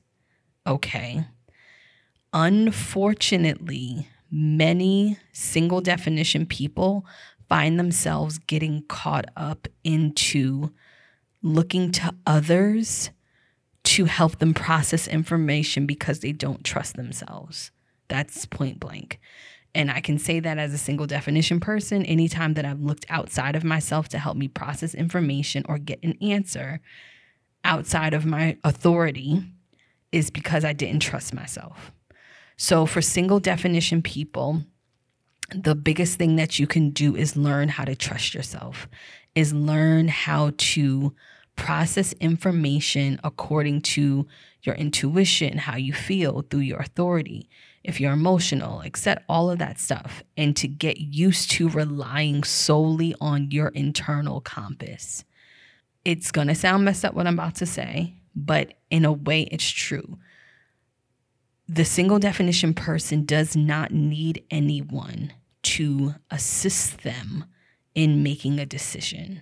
Okay. 0.65 1.25
Unfortunately, 2.33 4.07
many 4.29 5.17
single 5.33 5.81
definition 5.81 6.45
people 6.45 7.05
find 7.49 7.77
themselves 7.79 8.37
getting 8.37 8.83
caught 8.87 9.25
up 9.35 9.67
into 9.83 10.71
looking 11.41 11.91
to 11.91 12.13
others 12.25 13.09
to 13.83 14.05
help 14.05 14.39
them 14.39 14.53
process 14.53 15.07
information 15.07 15.85
because 15.85 16.19
they 16.19 16.31
don't 16.31 16.63
trust 16.63 16.95
themselves. 16.95 17.71
That's 18.07 18.45
point 18.45 18.79
blank. 18.79 19.19
And 19.73 19.89
I 19.89 20.01
can 20.01 20.17
say 20.17 20.39
that 20.39 20.57
as 20.57 20.73
a 20.73 20.77
single 20.77 21.07
definition 21.07 21.59
person, 21.59 22.05
anytime 22.05 22.55
that 22.55 22.65
I've 22.65 22.81
looked 22.81 23.05
outside 23.09 23.55
of 23.55 23.63
myself 23.63 24.09
to 24.09 24.19
help 24.19 24.35
me 24.35 24.47
process 24.47 24.93
information 24.93 25.63
or 25.67 25.77
get 25.77 26.03
an 26.03 26.17
answer 26.21 26.81
outside 27.63 28.13
of 28.13 28.25
my 28.25 28.57
authority 28.63 29.43
is 30.11 30.29
because 30.29 30.65
I 30.65 30.73
didn't 30.73 31.01
trust 31.01 31.33
myself. 31.33 31.91
So, 32.57 32.85
for 32.85 33.01
single 33.01 33.39
definition 33.39 34.01
people, 34.01 34.63
the 35.55 35.75
biggest 35.75 36.17
thing 36.17 36.35
that 36.35 36.59
you 36.59 36.67
can 36.67 36.91
do 36.91 37.15
is 37.15 37.37
learn 37.37 37.69
how 37.69 37.85
to 37.85 37.95
trust 37.95 38.33
yourself, 38.33 38.87
is 39.35 39.53
learn 39.53 40.09
how 40.09 40.51
to 40.57 41.13
process 41.55 42.13
information 42.13 43.19
according 43.23 43.81
to 43.81 44.27
your 44.63 44.75
intuition, 44.75 45.57
how 45.57 45.77
you 45.77 45.93
feel 45.93 46.41
through 46.49 46.61
your 46.61 46.79
authority 46.79 47.49
if 47.83 47.99
you're 47.99 48.13
emotional, 48.13 48.81
accept 48.81 49.23
all 49.27 49.49
of 49.49 49.59
that 49.59 49.79
stuff, 49.79 50.23
and 50.37 50.55
to 50.57 50.67
get 50.67 50.99
used 50.99 51.49
to 51.51 51.69
relying 51.69 52.43
solely 52.43 53.15
on 53.19 53.49
your 53.51 53.69
internal 53.69 54.41
compass. 54.41 55.23
It's 56.05 56.31
gonna 56.31 56.55
sound 56.55 56.85
messed 56.85 57.05
up 57.05 57.13
what 57.13 57.27
I'm 57.27 57.33
about 57.33 57.55
to 57.55 57.65
say, 57.65 58.15
but 58.35 58.73
in 58.89 59.05
a 59.05 59.11
way, 59.11 59.43
it's 59.51 59.69
true. 59.69 60.17
The 61.67 61.85
single 61.85 62.19
definition 62.19 62.73
person 62.73 63.25
does 63.25 63.55
not 63.55 63.91
need 63.91 64.43
anyone 64.51 65.33
to 65.63 66.15
assist 66.29 67.03
them 67.03 67.45
in 67.95 68.23
making 68.23 68.59
a 68.59 68.65
decision. 68.65 69.41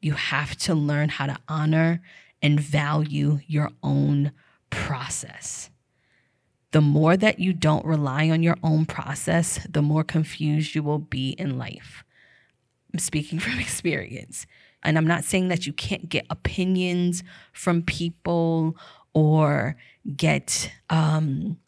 You 0.00 0.12
have 0.12 0.56
to 0.58 0.74
learn 0.74 1.08
how 1.08 1.26
to 1.26 1.38
honor 1.48 2.02
and 2.42 2.60
value 2.60 3.40
your 3.46 3.70
own 3.82 4.32
process 4.70 5.70
the 6.74 6.80
more 6.80 7.16
that 7.16 7.38
you 7.38 7.52
don't 7.52 7.86
rely 7.86 8.28
on 8.30 8.42
your 8.42 8.56
own 8.64 8.84
process, 8.84 9.64
the 9.70 9.80
more 9.80 10.02
confused 10.02 10.74
you 10.74 10.82
will 10.82 10.98
be 10.98 11.30
in 11.38 11.56
life. 11.56 12.02
I'm 12.92 12.98
speaking 12.98 13.38
from 13.44 13.60
experience. 13.60 14.44
And 14.82 14.98
I'm 14.98 15.06
not 15.06 15.22
saying 15.22 15.48
that 15.48 15.68
you 15.68 15.72
can't 15.72 16.08
get 16.08 16.26
opinions 16.30 17.22
from 17.52 17.82
people 17.82 18.76
or 19.12 19.76
get 20.16 20.72
um, 20.90 21.58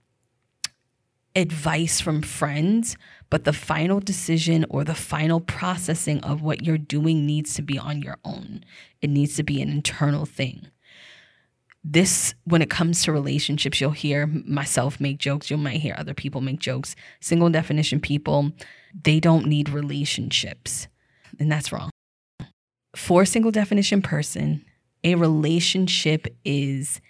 advice 1.36 2.00
from 2.00 2.20
friends, 2.20 2.96
but 3.30 3.44
the 3.44 3.52
final 3.52 4.00
decision 4.00 4.66
or 4.68 4.82
the 4.82 4.96
final 4.96 5.38
processing 5.38 6.18
of 6.24 6.42
what 6.42 6.64
you're 6.64 6.78
doing 6.78 7.24
needs 7.24 7.54
to 7.54 7.62
be 7.62 7.78
on 7.78 8.02
your 8.02 8.18
own. 8.24 8.64
It 9.00 9.10
needs 9.10 9.36
to 9.36 9.44
be 9.44 9.62
an 9.62 9.70
internal 9.70 10.26
thing 10.26 10.66
this 11.88 12.34
when 12.44 12.62
it 12.62 12.70
comes 12.70 13.04
to 13.04 13.12
relationships 13.12 13.80
you'll 13.80 13.92
hear 13.92 14.26
myself 14.26 15.00
make 15.00 15.18
jokes. 15.18 15.50
You 15.50 15.56
might 15.56 15.80
hear 15.80 15.94
other 15.96 16.14
people 16.14 16.40
make 16.40 16.58
jokes. 16.58 16.96
Single 17.20 17.50
definition 17.50 18.00
people 18.00 18.52
they 19.04 19.20
don't 19.20 19.46
need 19.46 19.68
relationships 19.68 20.88
and 21.38 21.50
that's 21.50 21.72
wrong. 21.72 21.90
For 22.96 23.22
a 23.22 23.26
single 23.26 23.52
definition 23.52 24.02
person 24.02 24.64
a 25.04 25.14
relationship 25.14 26.26
is 26.44 27.00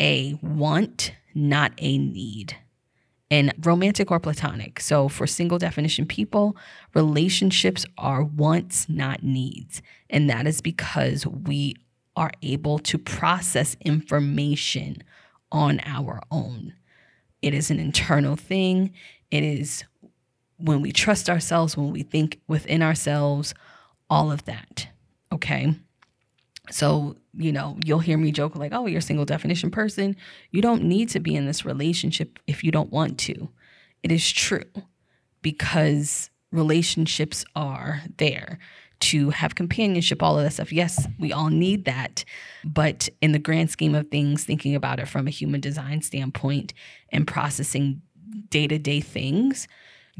a 0.00 0.36
want 0.42 1.12
not 1.34 1.72
a 1.78 1.98
need. 1.98 2.56
And 3.30 3.52
romantic 3.64 4.10
or 4.10 4.20
platonic. 4.20 4.80
So 4.80 5.08
for 5.08 5.26
single 5.26 5.58
definition 5.58 6.06
people 6.06 6.56
relationships 6.94 7.86
are 7.98 8.24
wants 8.24 8.88
not 8.88 9.22
needs. 9.22 9.82
And 10.10 10.28
that 10.28 10.46
is 10.46 10.60
because 10.60 11.26
we 11.26 11.76
are 12.16 12.30
able 12.42 12.78
to 12.78 12.98
process 12.98 13.76
information 13.80 15.02
on 15.50 15.80
our 15.84 16.20
own. 16.30 16.74
It 17.42 17.54
is 17.54 17.70
an 17.70 17.78
internal 17.78 18.36
thing. 18.36 18.92
It 19.30 19.42
is 19.42 19.84
when 20.56 20.80
we 20.80 20.92
trust 20.92 21.28
ourselves, 21.28 21.76
when 21.76 21.92
we 21.92 22.02
think 22.02 22.40
within 22.48 22.82
ourselves, 22.82 23.54
all 24.08 24.30
of 24.30 24.44
that. 24.44 24.88
Okay. 25.32 25.74
So, 26.70 27.16
you 27.34 27.52
know, 27.52 27.76
you'll 27.84 27.98
hear 27.98 28.16
me 28.16 28.32
joke 28.32 28.56
like, 28.56 28.72
oh, 28.72 28.86
you're 28.86 29.00
a 29.00 29.02
single 29.02 29.26
definition 29.26 29.70
person. 29.70 30.16
You 30.50 30.62
don't 30.62 30.84
need 30.84 31.10
to 31.10 31.20
be 31.20 31.34
in 31.34 31.46
this 31.46 31.64
relationship 31.64 32.38
if 32.46 32.64
you 32.64 32.70
don't 32.70 32.92
want 32.92 33.18
to. 33.20 33.50
It 34.02 34.10
is 34.10 34.30
true 34.30 34.64
because 35.42 36.30
relationships 36.50 37.44
are 37.54 38.02
there 38.16 38.58
to 39.00 39.30
have 39.30 39.54
companionship, 39.54 40.22
all 40.22 40.38
of 40.38 40.44
that 40.44 40.52
stuff. 40.52 40.72
Yes, 40.72 41.06
we 41.18 41.32
all 41.32 41.48
need 41.48 41.84
that. 41.84 42.24
But 42.64 43.08
in 43.20 43.32
the 43.32 43.38
grand 43.38 43.70
scheme 43.70 43.94
of 43.94 44.08
things, 44.08 44.44
thinking 44.44 44.74
about 44.74 45.00
it 45.00 45.08
from 45.08 45.26
a 45.26 45.30
human 45.30 45.60
design 45.60 46.02
standpoint 46.02 46.72
and 47.10 47.26
processing 47.26 48.02
day 48.50 48.66
to 48.66 48.78
day 48.78 49.00
things, 49.00 49.68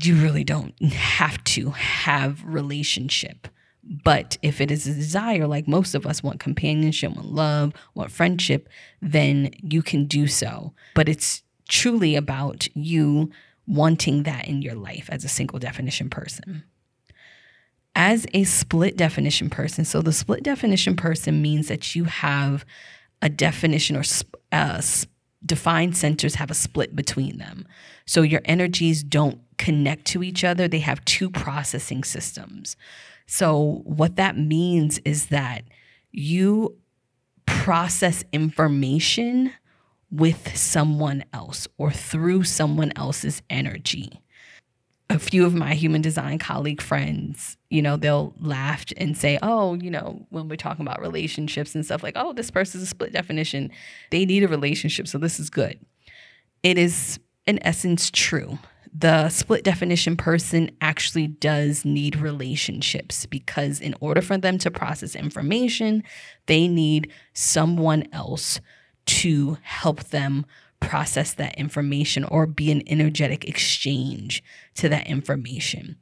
you 0.02 0.16
really 0.16 0.44
don't 0.44 0.80
have 0.82 1.42
to 1.44 1.70
have 1.70 2.42
relationship 2.44 3.48
But 3.86 4.38
if 4.42 4.60
it 4.60 4.70
is 4.70 4.86
a 4.86 4.94
desire, 4.94 5.46
like 5.46 5.68
most 5.68 5.94
of 5.94 6.06
us 6.06 6.22
want 6.22 6.40
companionship, 6.40 7.14
want 7.14 7.32
love, 7.32 7.72
want 7.94 8.10
friendship, 8.10 8.68
then 9.02 9.50
you 9.62 9.82
can 9.82 10.06
do 10.06 10.26
so. 10.26 10.72
But 10.94 11.08
it's 11.08 11.42
truly 11.68 12.16
about 12.16 12.66
you 12.74 13.30
wanting 13.66 14.22
that 14.24 14.46
in 14.48 14.62
your 14.62 14.74
life 14.74 15.08
as 15.10 15.24
a 15.24 15.28
single 15.28 15.58
definition 15.58 16.08
person. 16.08 16.64
As 17.96 18.26
a 18.34 18.44
split 18.44 18.96
definition 18.96 19.50
person, 19.50 19.84
so 19.84 20.02
the 20.02 20.12
split 20.12 20.42
definition 20.42 20.96
person 20.96 21.40
means 21.40 21.68
that 21.68 21.94
you 21.94 22.04
have 22.04 22.64
a 23.22 23.28
definition 23.28 23.96
or 23.96 24.02
uh, 24.52 24.82
defined 25.46 25.96
centers 25.96 26.36
have 26.36 26.50
a 26.50 26.54
split 26.54 26.96
between 26.96 27.38
them. 27.38 27.66
So 28.06 28.22
your 28.22 28.42
energies 28.44 29.02
don't 29.02 29.40
connect 29.58 30.06
to 30.06 30.22
each 30.22 30.44
other, 30.44 30.66
they 30.66 30.80
have 30.80 31.04
two 31.04 31.30
processing 31.30 32.04
systems. 32.04 32.76
So, 33.26 33.82
what 33.84 34.16
that 34.16 34.36
means 34.36 34.98
is 35.04 35.26
that 35.26 35.64
you 36.12 36.76
process 37.46 38.24
information 38.32 39.52
with 40.10 40.56
someone 40.56 41.24
else 41.32 41.66
or 41.78 41.90
through 41.90 42.44
someone 42.44 42.92
else's 42.96 43.42
energy. 43.48 44.20
A 45.10 45.18
few 45.18 45.44
of 45.44 45.54
my 45.54 45.74
human 45.74 46.00
design 46.00 46.38
colleague 46.38 46.80
friends, 46.80 47.56
you 47.68 47.82
know, 47.82 47.96
they'll 47.96 48.34
laugh 48.40 48.84
and 48.96 49.16
say, 49.16 49.38
Oh, 49.42 49.74
you 49.74 49.90
know, 49.90 50.26
when 50.30 50.48
we're 50.48 50.56
talking 50.56 50.84
about 50.84 51.00
relationships 51.00 51.74
and 51.74 51.84
stuff 51.84 52.02
like, 52.02 52.14
Oh, 52.16 52.32
this 52.32 52.50
person's 52.50 52.82
a 52.82 52.86
split 52.86 53.12
definition. 53.12 53.70
They 54.10 54.24
need 54.24 54.42
a 54.42 54.48
relationship, 54.48 55.06
so 55.06 55.18
this 55.18 55.38
is 55.38 55.50
good. 55.50 55.78
It 56.62 56.78
is, 56.78 57.20
in 57.46 57.58
essence, 57.64 58.10
true 58.10 58.58
the 58.96 59.28
split 59.28 59.64
definition 59.64 60.16
person 60.16 60.70
actually 60.80 61.26
does 61.26 61.84
need 61.84 62.14
relationships 62.16 63.26
because, 63.26 63.80
in 63.80 63.94
order 64.00 64.22
for 64.22 64.38
them 64.38 64.56
to 64.58 64.70
process 64.70 65.16
information, 65.16 66.04
they 66.46 66.68
need 66.68 67.10
someone 67.32 68.06
else 68.12 68.60
to 69.06 69.58
help 69.62 70.04
them 70.04 70.46
process 70.88 71.34
that 71.34 71.58
information 71.58 72.24
or 72.24 72.46
be 72.46 72.70
an 72.70 72.82
energetic 72.86 73.44
exchange 73.44 74.42
to 74.74 74.88
that 74.88 75.06
information. 75.06 75.96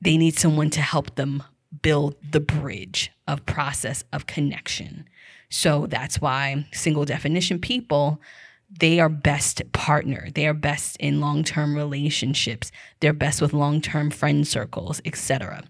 They 0.00 0.16
need 0.16 0.38
someone 0.38 0.70
to 0.70 0.80
help 0.80 1.16
them 1.16 1.42
build 1.82 2.16
the 2.30 2.40
bridge 2.40 3.10
of 3.26 3.44
process 3.46 4.04
of 4.12 4.26
connection. 4.26 5.08
So 5.50 5.86
that's 5.86 6.20
why 6.20 6.66
single 6.72 7.04
definition 7.04 7.58
people 7.58 8.20
they 8.70 9.00
are 9.00 9.08
best 9.08 9.62
partner 9.72 10.28
they 10.34 10.46
are 10.46 10.54
best 10.54 10.96
in 10.98 11.20
long-term 11.20 11.74
relationships 11.74 12.70
they're 13.00 13.12
best 13.14 13.40
with 13.40 13.52
long-term 13.54 14.10
friend 14.10 14.46
circles 14.46 15.00
etc 15.04 15.62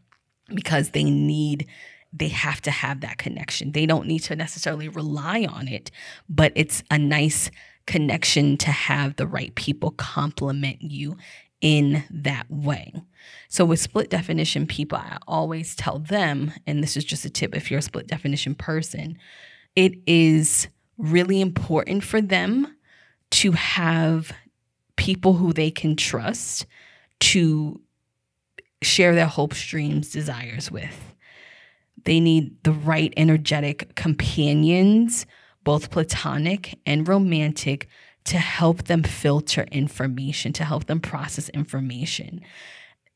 because 0.48 0.90
they 0.90 1.04
need 1.04 1.66
they 2.12 2.28
have 2.28 2.60
to 2.60 2.70
have 2.70 3.00
that 3.00 3.18
connection 3.18 3.72
they 3.72 3.86
don't 3.86 4.06
need 4.06 4.18
to 4.18 4.34
necessarily 4.34 4.88
rely 4.88 5.46
on 5.48 5.68
it 5.68 5.90
but 6.28 6.52
it's 6.56 6.82
a 6.90 6.98
nice 6.98 7.50
connection 7.88 8.58
to 8.58 8.70
have 8.70 9.16
the 9.16 9.26
right 9.26 9.54
people 9.54 9.92
complement 9.92 10.82
you 10.82 11.16
in 11.62 12.04
that 12.10 12.46
way. 12.50 12.92
So, 13.48 13.64
with 13.64 13.80
split 13.80 14.10
definition 14.10 14.66
people, 14.66 14.98
I 14.98 15.16
always 15.26 15.74
tell 15.74 15.98
them, 15.98 16.52
and 16.66 16.82
this 16.82 16.96
is 16.96 17.04
just 17.04 17.24
a 17.24 17.30
tip 17.30 17.56
if 17.56 17.70
you're 17.70 17.78
a 17.78 17.82
split 17.82 18.06
definition 18.06 18.54
person, 18.54 19.18
it 19.74 19.94
is 20.06 20.68
really 20.98 21.40
important 21.40 22.04
for 22.04 22.20
them 22.20 22.76
to 23.30 23.52
have 23.52 24.32
people 24.96 25.32
who 25.34 25.54
they 25.54 25.70
can 25.70 25.96
trust 25.96 26.66
to 27.20 27.80
share 28.82 29.14
their 29.14 29.26
hopes, 29.26 29.66
dreams, 29.66 30.10
desires 30.10 30.70
with. 30.70 31.14
They 32.04 32.20
need 32.20 32.62
the 32.64 32.72
right 32.72 33.14
energetic 33.16 33.94
companions, 33.94 35.24
both 35.64 35.90
platonic 35.90 36.78
and 36.86 37.06
romantic, 37.06 37.88
to 38.24 38.36
help 38.36 38.84
them 38.84 39.02
filter 39.02 39.62
information, 39.72 40.52
to 40.52 40.64
help 40.64 40.84
them 40.84 41.00
process 41.00 41.48
information. 41.50 42.42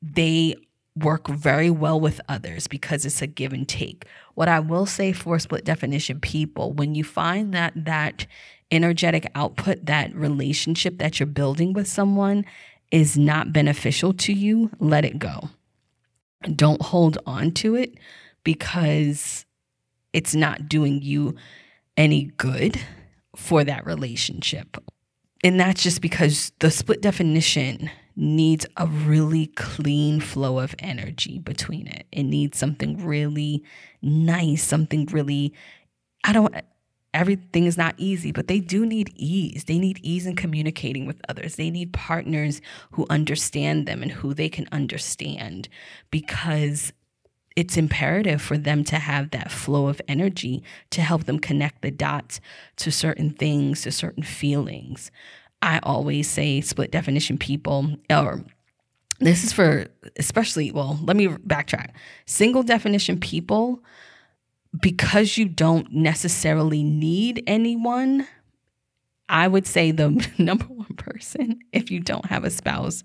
They 0.01 0.55
work 0.97 1.29
very 1.29 1.71
well 1.71 2.01
with 2.01 2.21
others 2.29 2.67
because 2.67 3.05
it's 3.05 3.21
a 3.21 3.27
give 3.27 3.53
and 3.53 3.69
take. 3.69 4.07
What 4.35 4.49
I 4.49 4.61
will 4.61 4.87
say 4.87 5.13
for 5.13 5.39
split 5.39 5.65
definition 5.65 6.21
people, 6.21 6.73
when 6.73 6.95
you 6.95 7.05
find 7.05 7.53
that 7.53 7.73
that 7.77 8.27
energetic 8.71 9.31
output, 9.35 9.85
that 9.87 10.15
relationship 10.15 10.99
that 10.99 11.21
you're 11.21 11.27
building 11.27 11.75
with 11.75 11.89
someone 11.89 12.45
is 12.91 13.17
not 13.17 13.53
beneficial 13.53 14.13
to 14.15 14.33
you, 14.33 14.71
let 14.79 15.05
it 15.05 15.19
go. 15.19 15.51
Don't 16.57 16.81
hold 16.81 17.19
on 17.27 17.53
to 17.53 17.75
it 17.75 17.95
because 18.45 19.45
it's 20.13 20.35
not 20.35 20.69
doing 20.69 21.01
you 21.03 21.35
any 21.97 22.25
good 22.37 22.81
for 23.37 23.65
that 23.65 23.87
relationship. 23.87 24.77
And 25.45 25.59
that's 25.59 25.83
just 25.83 26.01
because 26.01 26.53
the 26.61 26.71
split 26.71 27.03
definition 27.03 27.91
needs 28.15 28.67
a 28.77 28.87
really 28.87 29.47
clean 29.49 30.21
flow 30.21 30.59
of 30.59 30.75
energy 30.79 31.39
between 31.39 31.87
it. 31.87 32.07
It 32.13 32.25
needs 32.25 32.59
something 32.59 33.05
really 33.05 33.65
nice, 34.03 34.63
something 34.63 35.07
really, 35.07 35.55
I 36.23 36.33
don't, 36.33 36.55
everything 37.15 37.67
is 37.67 37.79
not 37.79 37.95
easy, 37.97 38.33
but 38.33 38.49
they 38.49 38.61
do 38.61 38.87
need 38.87 39.13
ease. 39.17 39.65
They 39.65 39.79
need 39.79 39.99
ease 40.03 40.27
in 40.27 40.37
communicating 40.37 41.07
with 41.07 41.21
others. 41.29 41.57
They 41.57 41.71
need 41.71 41.93
partners 41.93 42.61
who 42.93 43.07
understand 43.11 43.87
them 43.87 44.03
and 44.03 44.13
who 44.13 44.35
they 44.35 44.49
can 44.49 44.69
understand 44.73 45.69
because 46.11 46.93
it's 47.57 47.77
imperative 47.77 48.41
for 48.41 48.57
them 48.57 48.85
to 48.85 48.97
have 48.97 49.31
that 49.31 49.51
flow 49.51 49.89
of 49.89 50.01
energy 50.09 50.63
to 50.91 51.03
help 51.03 51.25
them 51.25 51.39
connect 51.39 51.83
the 51.83 51.91
dots 51.91 52.41
to 52.77 52.91
certain 52.91 53.31
things, 53.31 53.83
to 53.83 53.93
certain 53.93 54.23
feelings. 54.23 55.11
I 55.61 55.79
always 55.83 56.29
say 56.29 56.61
split 56.61 56.91
definition 56.91 57.39
people, 57.39 57.97
or 58.11 58.45
this 59.21 59.45
is 59.45 59.53
for 59.53 59.87
especially, 60.19 60.73
well, 60.73 60.99
let 61.03 61.17
me 61.17 61.29
backtrack. 61.29 61.91
Single 62.27 62.63
definition 62.63 63.21
people 63.21 63.83
because 64.81 65.37
you 65.37 65.47
don't 65.47 65.93
necessarily 65.93 66.83
need 66.83 67.43
anyone, 67.47 68.27
I 69.29 69.49
would 69.49 69.67
say 69.67 69.91
the 69.91 70.11
number 70.39 70.65
one 70.65 70.95
person, 70.97 71.61
if 71.73 71.91
you 71.91 72.01
don't 72.01 72.27
have 72.27 72.45
a 72.45 72.51
spouse 72.51 73.03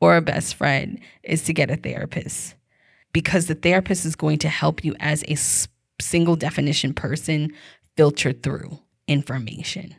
or 0.00 0.16
a 0.16 0.22
best 0.22 0.54
friend, 0.54 1.00
is 1.22 1.42
to 1.44 1.52
get 1.52 1.70
a 1.70 1.76
therapist 1.76 2.54
because 3.12 3.46
the 3.46 3.54
therapist 3.54 4.04
is 4.04 4.16
going 4.16 4.38
to 4.38 4.48
help 4.48 4.84
you 4.84 4.94
as 5.00 5.24
a 5.28 5.36
single 6.00 6.36
definition 6.36 6.94
person 6.94 7.52
filter 7.96 8.32
through 8.32 8.78
information. 9.06 9.94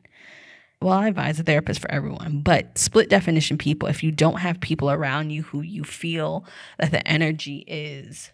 Well, 0.81 0.93
I 0.93 1.09
advise 1.09 1.39
a 1.39 1.43
therapist 1.43 1.81
for 1.81 1.91
everyone, 1.91 2.41
but 2.41 2.77
split 2.77 3.09
definition 3.09 3.57
people, 3.57 3.89
if 3.89 4.01
you 4.01 4.11
don't 4.11 4.39
have 4.39 4.61
people 4.61 4.89
around 4.89 5.31
you 5.31 5.43
who 5.43 5.61
you 5.61 5.83
feel 5.83 6.45
that 6.77 6.91
the 6.91 7.05
energy 7.05 7.65
is, 7.67 8.31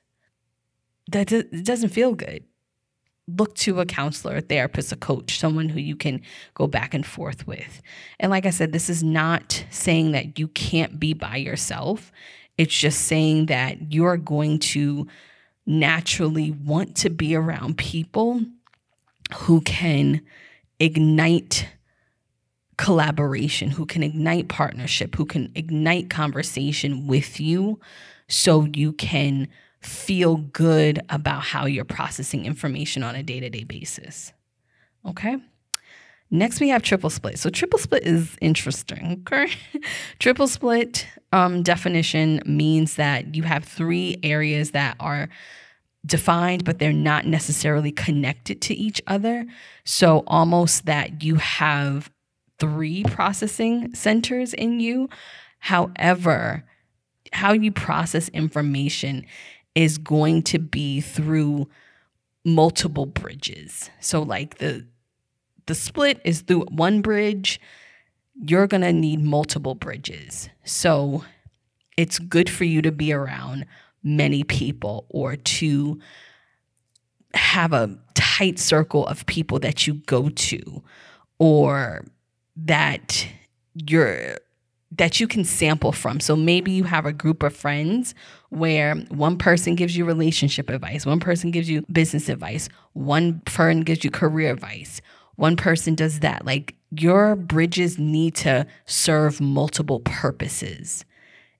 that 1.11 1.31
it 1.31 1.63
doesn't 1.63 1.89
feel 1.89 2.13
good 2.13 2.43
look 3.27 3.55
to 3.55 3.79
a 3.79 3.85
counselor, 3.85 4.37
a 4.37 4.41
therapist, 4.41 4.91
a 4.91 4.95
coach, 4.95 5.39
someone 5.39 5.69
who 5.69 5.79
you 5.79 5.95
can 5.95 6.21
go 6.53 6.67
back 6.67 6.93
and 6.93 7.05
forth 7.05 7.47
with. 7.47 7.81
And 8.19 8.29
like 8.29 8.45
I 8.45 8.51
said, 8.51 8.71
this 8.71 8.89
is 8.89 9.03
not 9.03 9.65
saying 9.71 10.11
that 10.11 10.37
you 10.37 10.47
can't 10.49 10.99
be 10.99 11.13
by 11.13 11.37
yourself. 11.37 12.11
It's 12.57 12.75
just 12.75 13.01
saying 13.01 13.47
that 13.47 13.91
you're 13.93 14.17
going 14.17 14.59
to 14.59 15.07
naturally 15.65 16.51
want 16.51 16.95
to 16.97 17.09
be 17.09 17.35
around 17.35 17.77
people 17.77 18.41
who 19.35 19.61
can 19.61 20.21
ignite 20.79 21.67
collaboration, 22.77 23.69
who 23.69 23.85
can 23.85 24.03
ignite 24.03 24.47
partnership, 24.47 25.15
who 25.15 25.25
can 25.25 25.51
ignite 25.55 26.09
conversation 26.09 27.07
with 27.07 27.39
you 27.39 27.79
so 28.27 28.67
you 28.73 28.93
can 28.93 29.47
feel 29.79 30.37
good 30.37 30.99
about 31.09 31.41
how 31.41 31.65
you're 31.65 31.85
processing 31.85 32.45
information 32.45 33.03
on 33.03 33.15
a 33.15 33.23
day 33.23 33.39
to 33.39 33.49
day 33.49 33.63
basis. 33.63 34.33
Okay. 35.05 35.37
Next, 36.31 36.59
we 36.59 36.69
have 36.69 36.81
triple 36.81 37.09
split. 37.09 37.39
So, 37.39 37.49
triple 37.49 37.79
split 37.79 38.03
is 38.03 38.35
interesting. 38.41 39.23
Okay. 39.27 39.51
triple 40.19 40.47
split 40.47 41.07
um, 41.31 41.63
definition 41.63 42.41
means 42.45 42.95
that 42.95 43.35
you 43.35 43.43
have 43.43 43.63
three 43.63 44.17
areas 44.23 44.71
that 44.71 44.95
are 44.99 45.29
defined, 46.05 46.65
but 46.65 46.79
they're 46.79 46.93
not 46.93 47.25
necessarily 47.25 47.91
connected 47.91 48.61
to 48.63 48.73
each 48.73 49.01
other. 49.07 49.45
So, 49.83 50.23
almost 50.27 50.85
that 50.85 51.23
you 51.23 51.35
have 51.35 52.11
three 52.59 53.03
processing 53.03 53.93
centers 53.93 54.53
in 54.53 54.79
you. 54.79 55.09
However, 55.59 56.63
how 57.33 57.53
you 57.53 57.71
process 57.71 58.29
information 58.29 59.25
is 59.73 59.97
going 59.97 60.41
to 60.43 60.59
be 60.59 61.01
through 61.01 61.67
multiple 62.45 63.05
bridges. 63.05 63.89
So 63.99 64.21
like 64.21 64.59
the 64.59 64.85
the 65.65 65.75
split 65.75 66.21
is 66.23 66.41
through 66.41 66.65
one 66.69 67.01
bridge, 67.01 67.59
you're 68.35 68.67
going 68.67 68.81
to 68.81 68.93
need 68.93 69.23
multiple 69.23 69.75
bridges. 69.75 70.49
So 70.63 71.23
it's 71.97 72.19
good 72.19 72.49
for 72.49 72.65
you 72.65 72.81
to 72.81 72.91
be 72.91 73.13
around 73.13 73.65
many 74.03 74.43
people 74.43 75.05
or 75.09 75.35
to 75.35 75.99
have 77.33 77.73
a 77.73 77.97
tight 78.13 78.59
circle 78.59 79.05
of 79.07 79.25
people 79.25 79.59
that 79.59 79.87
you 79.87 79.95
go 79.95 80.29
to 80.29 80.83
or 81.39 82.05
that 82.55 83.27
you're 83.73 84.37
that 84.91 85.19
you 85.19 85.27
can 85.27 85.43
sample 85.43 85.91
from. 85.91 86.21
So 86.21 86.37
maybe 86.37 86.71
you 86.71 86.85
have 86.85 87.05
a 87.05 87.11
group 87.11 87.43
of 87.43 87.53
friends 87.53 88.15
where 88.49 88.95
one 89.09 89.37
person 89.37 89.75
gives 89.75 89.97
you 89.97 90.05
relationship 90.05 90.69
advice, 90.69 91.05
one 91.05 91.19
person 91.19 91.51
gives 91.51 91.69
you 91.69 91.81
business 91.91 92.29
advice, 92.29 92.69
one 92.93 93.41
friend 93.45 93.85
gives 93.85 94.05
you 94.05 94.11
career 94.11 94.53
advice, 94.53 95.01
one 95.35 95.55
person 95.55 95.95
does 95.95 96.19
that. 96.19 96.45
Like 96.45 96.75
your 96.91 97.35
bridges 97.35 97.97
need 97.97 98.35
to 98.35 98.65
serve 98.85 99.41
multiple 99.41 99.99
purposes. 100.01 101.05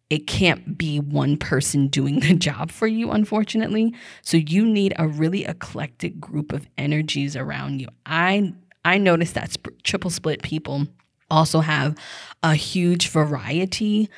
It 0.10 0.28
can't 0.28 0.78
be 0.78 1.00
one 1.00 1.38
person 1.38 1.88
doing 1.88 2.20
the 2.20 2.36
job 2.36 2.72
for 2.72 2.88
you, 2.88 3.12
unfortunately. 3.12 3.94
So 4.22 4.38
you 4.38 4.66
need 4.66 4.94
a 4.98 5.08
really 5.08 5.46
eclectic 5.46 6.20
group 6.20 6.52
of 6.54 6.68
energies 6.78 7.36
around 7.36 7.82
you. 7.82 7.88
I 8.06 8.54
I 8.84 9.00
noticed 9.00 9.34
that 9.34 9.52
sp- 9.52 9.74
triple 9.84 10.12
split 10.12 10.44
people 10.44 10.88
also 11.32 11.60
have 11.62 11.98
a 12.44 12.54
huge 12.54 13.10
variety 13.10 14.10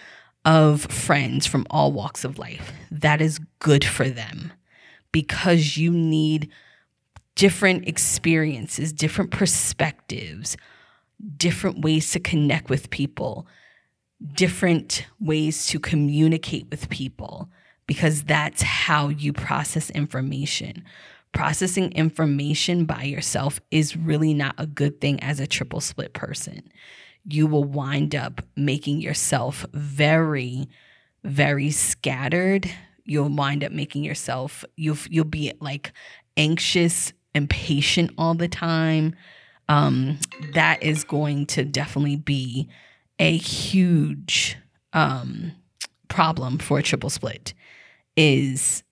of 0.43 0.82
friends 0.82 1.48
from 1.48 1.65
all 1.70 1.91
walks 1.91 2.26
of 2.26 2.38
life. 2.38 2.74
That 2.91 3.22
is 3.22 3.39
good 3.60 3.86
for 3.86 4.10
them 4.10 4.52
because 5.12 5.78
you 5.78 5.91
need 5.91 6.50
different 7.38 7.88
experiences, 7.88 8.91
different 8.91 9.30
perspectives, 9.30 10.58
different 11.38 11.82
ways 11.82 12.12
to 12.12 12.19
connect 12.19 12.67
with 12.67 12.89
people, 12.89 13.45
different 14.34 15.06
ways 15.19 15.67
to 15.67 15.80
communicate 15.80 16.67
with 16.71 16.89
people, 16.89 17.47
because 17.86 18.23
that's 18.23 18.63
how 18.63 19.08
you 19.08 19.32
process 19.32 19.91
information. 19.91 20.84
Processing 21.32 21.91
information 21.91 22.86
by 22.86 23.04
yourself 23.04 23.62
is 23.69 23.95
really 23.95 24.34
not 24.34 24.56
a 24.58 24.65
good 24.65 25.00
thing 25.00 25.21
as 25.21 25.39
a 25.39 25.45
triple 25.45 25.80
split 25.80 26.13
person. 26.13 26.63
You 27.23 27.45
will 27.45 27.63
wind 27.63 28.15
up 28.15 28.41
making 28.56 29.00
yourself 29.02 29.63
very, 29.73 30.67
very 31.23 31.69
scattered. 31.69 32.67
You'll 33.06 33.30
wind 33.30 33.63
up 33.63 33.71
making 33.71 34.04
yourself, 34.06 34.65
you'll, 34.76 34.97
you'll 35.08 35.26
be 35.26 35.54
like 35.60 35.91
anxious 36.36 37.13
impatient 37.38 38.12
all 38.17 38.34
the 38.34 38.47
time, 38.50 39.15
um, 39.69 40.19
that 40.54 40.84
is 40.84 41.04
going 41.04 41.45
to 41.47 41.63
definitely 41.63 42.17
be 42.17 42.67
a 43.19 43.38
huge 43.38 44.58
um, 44.93 45.52
problem 46.08 46.58
for 46.58 46.80
a 46.80 46.84
triple 46.84 47.10
split 47.10 47.54
is 48.15 48.84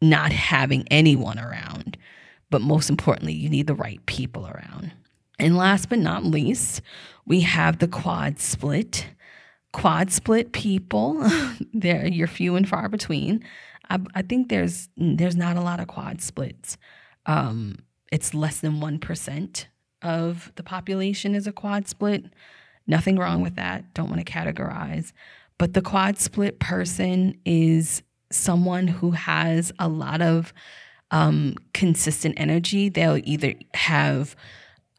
not 0.00 0.32
having 0.32 0.86
anyone 0.90 1.38
around. 1.38 1.96
But 2.50 2.62
most 2.62 2.90
importantly, 2.90 3.32
you 3.32 3.48
need 3.48 3.66
the 3.66 3.74
right 3.74 4.04
people 4.06 4.46
around. 4.46 4.92
And 5.38 5.56
last 5.56 5.88
but 5.88 5.98
not 5.98 6.24
least, 6.24 6.82
we 7.26 7.40
have 7.40 7.78
the 7.78 7.88
quad 7.88 8.38
split. 8.38 9.08
Quad 9.72 10.12
split 10.12 10.52
people, 10.52 11.28
they're 11.72 12.06
you're 12.06 12.28
few 12.28 12.54
and 12.54 12.68
far 12.68 12.88
between. 12.88 13.42
I, 13.90 13.98
I 14.14 14.22
think 14.22 14.48
there's 14.48 14.88
there's 14.96 15.34
not 15.36 15.56
a 15.56 15.60
lot 15.60 15.80
of 15.80 15.88
quad 15.88 16.20
splits. 16.20 16.78
Um, 17.26 17.78
it's 18.12 18.34
less 18.34 18.60
than 18.60 18.80
1% 18.80 19.66
of 20.02 20.52
the 20.56 20.62
population 20.62 21.34
is 21.34 21.46
a 21.46 21.52
quad 21.52 21.88
split. 21.88 22.24
Nothing 22.86 23.16
wrong 23.16 23.40
with 23.40 23.56
that. 23.56 23.94
Don't 23.94 24.10
want 24.10 24.24
to 24.24 24.30
categorize. 24.30 25.12
But 25.58 25.74
the 25.74 25.82
quad 25.82 26.18
split 26.18 26.58
person 26.60 27.38
is 27.44 28.02
someone 28.30 28.86
who 28.86 29.12
has 29.12 29.72
a 29.78 29.88
lot 29.88 30.20
of 30.20 30.52
um, 31.10 31.54
consistent 31.72 32.34
energy. 32.36 32.88
They'll 32.88 33.20
either 33.24 33.54
have 33.74 34.36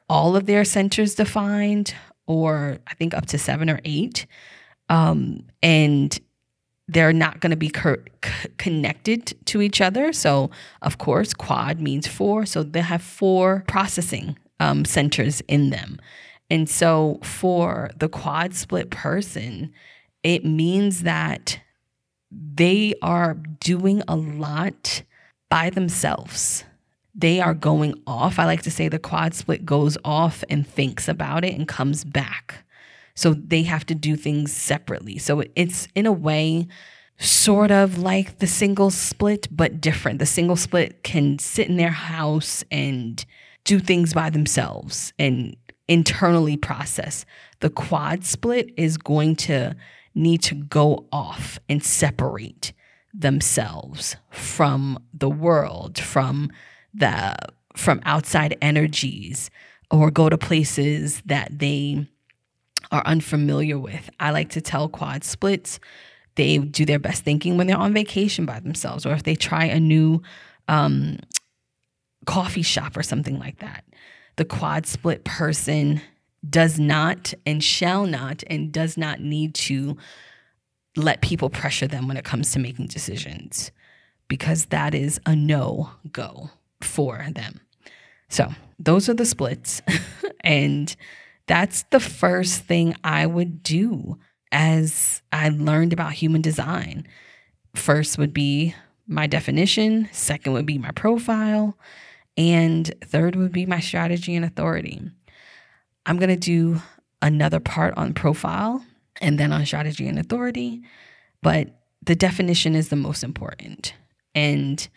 all 0.09 0.35
of 0.35 0.45
their 0.45 0.63
centers 0.63 1.15
defined, 1.15 1.93
or 2.25 2.77
I 2.88 2.93
think 2.95 3.13
up 3.13 3.25
to 3.27 3.38
seven 3.38 3.69
or 3.69 3.79
eight. 3.83 4.25
Um, 4.89 5.45
and 5.61 6.17
they're 6.88 7.13
not 7.13 7.39
going 7.39 7.52
to 7.52 7.56
be 7.58 7.69
co- 7.69 7.98
connected 8.58 9.34
to 9.45 9.62
each 9.62 9.82
other. 9.82 10.13
So, 10.13 10.52
of 10.82 10.98
course, 10.98 11.34
quad 11.34 11.80
means 11.80 12.08
four. 12.08 12.45
So 12.45 12.63
they 12.63 12.82
have 12.82 13.02
four 13.02 13.63
processing 13.67 14.38
um, 14.60 14.86
centers 14.86 15.41
in 15.48 15.71
them. 15.71 16.00
And 16.50 16.69
so, 16.69 17.19
for 17.24 17.89
the 17.98 18.08
quad 18.08 18.54
split 18.54 18.91
person, 18.91 19.74
it 20.21 20.45
means 20.45 21.02
that 21.02 21.60
they 22.32 22.93
are 23.02 23.34
doing 23.34 24.04
a 24.08 24.15
lot 24.15 25.02
by 25.50 25.69
themselves. 25.69 26.63
They 27.15 27.39
are 27.39 27.54
going 27.54 28.02
off. 28.06 28.38
I 28.38 28.45
like 28.45 28.62
to 28.63 28.71
say 28.71 28.89
the 28.89 29.00
quad 29.00 29.34
split 29.34 29.65
goes 29.65 29.98
off 30.04 30.43
and 30.50 30.67
thinks 30.67 31.08
about 31.08 31.45
it 31.45 31.56
and 31.56 31.67
comes 31.67 32.04
back. 32.04 32.64
So 33.15 33.34
they 33.34 33.63
have 33.63 33.86
to 33.88 33.95
do 33.95 34.15
things 34.15 34.51
separately. 34.51 35.17
So 35.17 35.43
it's 35.56 35.88
in 35.95 36.06
a 36.06 36.12
way 36.12 36.67
sort 37.17 37.71
of 37.71 37.97
like 37.97 38.39
the 38.39 38.47
single 38.47 38.91
split, 38.91 39.47
but 39.49 39.80
different. 39.80 40.19
The 40.19 40.25
single 40.25 40.58
split 40.58 41.04
can 41.04 41.39
sit 41.39 41.67
in 41.69 41.78
their 41.78 41.91
house 41.91 42.63
and 42.71 43.23
do 43.63 43.80
things 43.80 44.13
by 44.13 44.30
themselves 44.30 45.13
and 45.17 45.56
internally 45.88 46.58
process. 46.58 47.25
The 47.62 47.69
quad 47.69 48.25
split 48.25 48.71
is 48.75 48.97
going 48.97 49.38
to 49.38 49.75
need 50.13 50.41
to 50.43 50.56
go 50.56 51.06
off 51.12 51.60
and 51.69 51.84
separate 51.84 52.73
themselves 53.13 54.17
from 54.30 54.99
the 55.13 55.30
world, 55.30 55.97
from 55.99 56.51
the 56.93 57.36
from 57.75 58.01
outside 58.06 58.58
energies 58.62 59.49
or 59.91 60.10
go 60.10 60.30
to 60.30 60.38
places 60.38 61.21
that 61.25 61.60
they 61.60 62.08
are 62.91 63.04
unfamiliar 63.06 63.78
with. 63.78 64.10
I 64.19 64.32
like 64.32 64.50
to 64.50 64.62
tell 64.62 64.89
quad 64.89 65.24
splits 65.24 65.80
they 66.36 66.58
do 66.58 66.86
their 66.86 67.00
best 67.00 67.24
thinking 67.24 67.58
when 67.58 67.67
they're 67.67 67.78
on 67.78 67.93
vacation 67.93 68.45
by 68.45 68.60
themselves 68.60 69.06
or 69.06 69.13
if 69.13 69.24
they 69.24 69.36
try 69.36 69.65
a 69.65 69.80
new 69.80 70.21
um, 70.67 71.17
coffee 72.26 72.62
shop 72.62 72.98
or 72.98 73.04
something 73.04 73.39
like 73.39 73.60
that. 73.60 73.86
The 74.36 74.45
quad 74.45 74.86
split 74.86 75.24
person 75.24 76.02
does 76.48 76.78
not 76.78 77.34
and 77.45 77.63
shall 77.63 78.06
not 78.06 78.43
and 78.48 78.71
does 78.71 78.98
not 78.98 79.21
need 79.21 79.56
to 79.56 79.98
let 80.98 81.21
people 81.21 81.50
pressure 81.50 81.88
them 81.88 82.08
when 82.08 82.17
it 82.17 82.26
comes 82.26 82.52
to 82.52 82.60
making 82.60 82.88
decisions 82.88 83.71
because 84.28 84.65
that 84.65 84.93
is 84.93 85.19
a 85.26 85.36
no 85.36 85.91
go 86.12 86.50
for 86.82 87.26
them. 87.34 87.62
So, 88.28 88.54
those 88.80 89.08
are 89.08 89.13
the 89.13 89.26
splits. 89.26 89.82
and 90.41 90.93
that's 91.47 91.84
the 91.91 91.99
first 91.99 92.63
thing 92.63 92.95
I 93.03 93.25
would 93.25 93.63
do 93.63 94.17
as 94.51 95.21
I 95.31 95.49
learned 95.49 95.93
about 95.93 96.13
human 96.13 96.41
design. 96.41 97.08
First 97.75 98.17
would 98.17 98.34
be 98.34 98.73
my 99.08 99.27
definition, 99.27 100.10
second 100.12 100.53
would 100.53 100.65
be 100.65 100.77
my 100.77 100.91
profile, 100.91 101.77
and 102.38 102.93
third 103.03 103.36
would 103.36 103.51
be 103.51 103.65
my 103.65 103.79
strategy 103.79 104.36
and 104.36 104.45
authority. 104.45 105.01
I'm 106.05 106.17
going 106.17 106.29
to 106.29 106.36
do 106.36 106.81
another 107.21 107.60
part 107.60 107.93
on 107.97 108.13
profile 108.13 108.84
and 109.21 109.39
then 109.39 109.51
on 109.51 109.65
strategy 109.65 110.08
and 110.08 110.19
authority, 110.19 110.84
but 111.41 111.69
the 112.03 112.15
definition 112.15 112.75
is 112.75 112.89
the 112.89 112.95
most 112.95 113.23
important. 113.23 113.93
And 114.34 114.88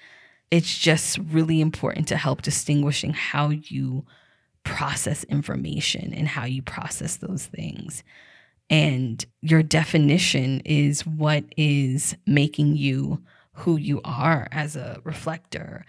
it's 0.50 0.78
just 0.78 1.18
really 1.18 1.60
important 1.60 2.08
to 2.08 2.16
help 2.16 2.42
distinguishing 2.42 3.12
how 3.12 3.50
you 3.50 4.04
process 4.64 5.24
information 5.24 6.12
and 6.12 6.28
how 6.28 6.44
you 6.44 6.62
process 6.62 7.16
those 7.16 7.46
things. 7.46 8.02
And 8.70 9.24
your 9.40 9.62
definition 9.62 10.60
is 10.60 11.06
what 11.06 11.44
is 11.56 12.16
making 12.26 12.76
you 12.76 13.22
who 13.52 13.76
you 13.76 14.00
are 14.04 14.46
as 14.52 14.76
a 14.76 15.00
reflector, 15.04 15.84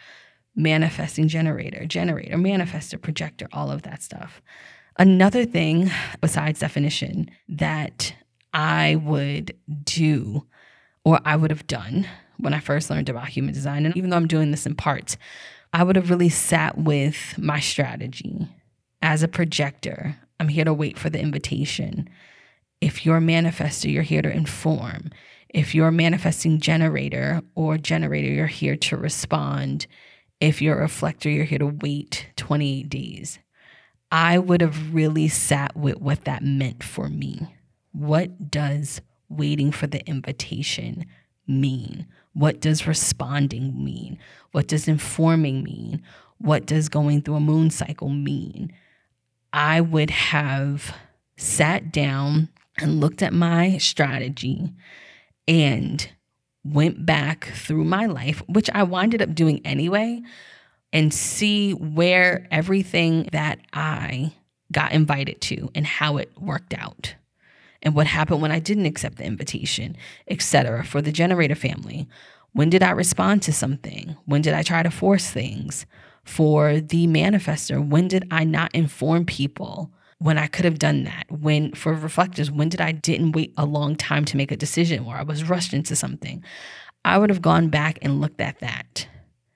manifesting 0.55 1.27
generator, 1.27 1.85
generator, 1.85 2.37
manifester, 2.37 2.99
projector, 2.99 3.47
all 3.51 3.69
of 3.69 3.83
that 3.83 4.01
stuff. 4.01 4.41
Another 4.97 5.45
thing 5.45 5.91
besides 6.19 6.59
definition 6.59 7.29
that 7.47 8.13
I 8.53 8.95
would 8.95 9.55
do 9.83 10.47
or 11.03 11.19
I 11.23 11.35
would 11.35 11.51
have 11.51 11.67
done 11.67 12.07
when 12.37 12.53
I 12.53 12.59
first 12.59 12.89
learned 12.89 13.09
about 13.09 13.27
human 13.27 13.53
design, 13.53 13.85
and 13.85 13.95
even 13.97 14.09
though 14.09 14.15
I'm 14.15 14.27
doing 14.27 14.51
this 14.51 14.65
in 14.65 14.75
parts, 14.75 15.17
I 15.73 15.83
would 15.83 15.95
have 15.95 16.09
really 16.09 16.29
sat 16.29 16.77
with 16.77 17.37
my 17.37 17.59
strategy 17.59 18.47
as 19.01 19.23
a 19.23 19.27
projector. 19.27 20.17
I'm 20.39 20.47
here 20.47 20.65
to 20.65 20.73
wait 20.73 20.97
for 20.97 21.09
the 21.09 21.19
invitation. 21.19 22.09
If 22.81 23.05
you're 23.05 23.17
a 23.17 23.21
manifester, 23.21 23.91
you're 23.91 24.03
here 24.03 24.21
to 24.21 24.31
inform. 24.31 25.11
If 25.49 25.73
you're 25.73 25.87
a 25.87 25.91
manifesting 25.91 26.59
generator 26.59 27.41
or 27.55 27.77
generator, 27.77 28.29
you're 28.29 28.47
here 28.47 28.75
to 28.77 28.97
respond. 28.97 29.87
If 30.39 30.61
you're 30.61 30.77
a 30.77 30.81
reflector, 30.81 31.29
you're 31.29 31.45
here 31.45 31.59
to 31.59 31.67
wait 31.67 32.27
28 32.35 32.87
days. 32.87 33.39
I 34.11 34.37
would 34.37 34.61
have 34.61 34.93
really 34.93 35.27
sat 35.27 35.75
with 35.75 35.97
what 35.97 36.25
that 36.25 36.43
meant 36.43 36.83
for 36.83 37.09
me. 37.09 37.47
What 37.91 38.49
does 38.49 39.01
waiting 39.27 39.71
for 39.71 39.87
the 39.87 40.05
invitation 40.07 41.05
mean? 41.47 42.07
What 42.33 42.59
does 42.59 42.87
responding 42.87 43.83
mean? 43.83 44.17
What 44.51 44.67
does 44.67 44.87
informing 44.87 45.63
mean? 45.63 46.01
What 46.37 46.65
does 46.65 46.89
going 46.89 47.21
through 47.21 47.35
a 47.35 47.41
moon 47.41 47.69
cycle 47.69 48.09
mean? 48.09 48.71
I 49.51 49.81
would 49.81 50.09
have 50.09 50.95
sat 51.37 51.91
down 51.91 52.49
and 52.77 52.99
looked 52.99 53.21
at 53.21 53.33
my 53.33 53.77
strategy 53.77 54.71
and 55.47 56.09
went 56.63 57.05
back 57.05 57.45
through 57.55 57.83
my 57.85 58.05
life, 58.05 58.41
which 58.47 58.69
I 58.73 58.83
winded 58.83 59.21
up 59.21 59.33
doing 59.33 59.61
anyway, 59.65 60.21
and 60.93 61.13
see 61.13 61.73
where 61.73 62.47
everything 62.51 63.29
that 63.31 63.59
I 63.73 64.33
got 64.71 64.91
invited 64.91 65.41
to 65.41 65.69
and 65.73 65.85
how 65.85 66.17
it 66.17 66.31
worked 66.39 66.73
out 66.73 67.15
and 67.81 67.95
what 67.95 68.07
happened 68.07 68.41
when 68.41 68.51
I 68.51 68.59
didn't 68.59 68.85
accept 68.85 69.17
the 69.17 69.23
invitation, 69.23 69.95
etc. 70.27 70.83
for 70.83 71.01
the 71.01 71.11
generator 71.11 71.55
family. 71.55 72.07
When 72.51 72.69
did 72.69 72.83
I 72.83 72.91
respond 72.91 73.41
to 73.43 73.53
something? 73.53 74.15
When 74.25 74.41
did 74.41 74.53
I 74.53 74.63
try 74.63 74.83
to 74.83 74.91
force 74.91 75.29
things? 75.29 75.85
For 76.29 76.79
the 76.79 77.07
manifester, 77.07 77.85
when 77.85 78.07
did 78.07 78.27
I 78.29 78.43
not 78.43 78.73
inform 78.75 79.25
people 79.25 79.91
when 80.19 80.37
I 80.37 80.45
could 80.45 80.63
have 80.63 80.77
done 80.77 81.03
that? 81.05 81.25
When 81.31 81.73
for 81.73 81.91
reflectors, 81.91 82.51
when 82.51 82.69
did 82.69 82.79
I 82.79 82.91
didn't 82.91 83.31
wait 83.31 83.51
a 83.57 83.65
long 83.65 83.95
time 83.95 84.25
to 84.25 84.37
make 84.37 84.51
a 84.51 84.55
decision 84.55 85.03
or 85.05 85.15
I 85.15 85.23
was 85.23 85.49
rushed 85.49 85.73
into 85.73 85.95
something? 85.95 86.43
I 87.03 87.17
would 87.17 87.31
have 87.31 87.41
gone 87.41 87.69
back 87.69 87.97
and 88.03 88.21
looked 88.21 88.39
at 88.39 88.59
that 88.59 89.07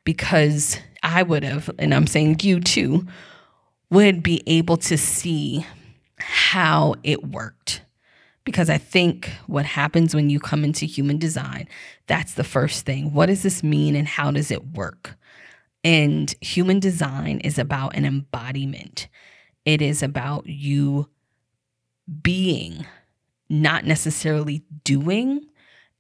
because 0.04 0.80
I 1.04 1.22
would 1.22 1.44
have, 1.44 1.70
and 1.78 1.94
I'm 1.94 2.08
saying 2.08 2.38
you 2.42 2.60
too, 2.60 3.06
would 3.92 4.24
be 4.24 4.42
able 4.48 4.78
to 4.78 4.98
see 4.98 5.68
how 6.18 6.96
it 7.04 7.24
worked. 7.24 7.84
Because 8.46 8.70
I 8.72 8.80
think 8.80 9.30
what 9.46 9.66
happens 9.66 10.16
when 10.16 10.32
you 10.32 10.40
come 10.40 10.66
into 10.66 10.86
human 10.86 11.20
design, 11.20 11.68
that's 12.08 12.34
the 12.34 12.44
first 12.44 12.84
thing. 12.84 13.14
What 13.14 13.28
does 13.28 13.44
this 13.44 13.62
mean 13.62 13.96
and 13.96 14.08
how 14.08 14.32
does 14.32 14.50
it 14.50 14.74
work? 14.74 15.16
And 15.84 16.34
human 16.42 16.80
design 16.80 17.40
is 17.40 17.60
about 17.60 17.96
an 17.96 18.06
embodiment, 18.06 19.08
it 19.66 19.82
is 19.82 20.04
about 20.04 20.48
you 20.48 21.10
being, 22.22 22.86
not 23.50 23.86
necessarily 23.86 24.64
doing. 24.84 25.46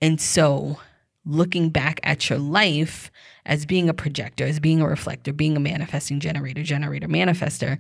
And 0.01 0.19
so, 0.19 0.79
looking 1.25 1.69
back 1.69 1.99
at 2.03 2.29
your 2.29 2.39
life 2.39 3.09
as 3.45 3.65
being 3.65 3.87
a 3.87 3.93
projector, 3.93 4.45
as 4.45 4.59
being 4.59 4.81
a 4.81 4.87
reflector, 4.87 5.31
being 5.31 5.55
a 5.55 5.61
manifesting 5.61 6.19
generator, 6.19 6.63
generator, 6.63 7.07
manifester, 7.07 7.77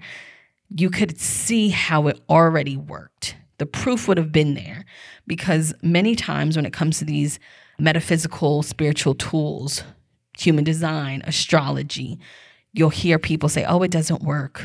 you 0.69 0.89
could 0.89 1.19
see 1.19 1.69
how 1.69 2.07
it 2.07 2.19
already 2.29 2.77
worked. 2.77 3.35
The 3.57 3.65
proof 3.65 4.07
would 4.07 4.17
have 4.17 4.31
been 4.31 4.55
there 4.55 4.85
because 5.27 5.73
many 5.81 6.15
times 6.15 6.55
when 6.55 6.65
it 6.65 6.73
comes 6.73 6.99
to 6.99 7.05
these 7.05 7.39
metaphysical, 7.79 8.63
spiritual 8.63 9.15
tools, 9.15 9.83
human 10.37 10.63
design, 10.63 11.21
astrology, 11.25 12.19
you'll 12.73 12.89
hear 12.89 13.19
people 13.19 13.49
say, 13.49 13.65
oh, 13.65 13.81
it 13.83 13.91
doesn't 13.91 14.23
work. 14.23 14.63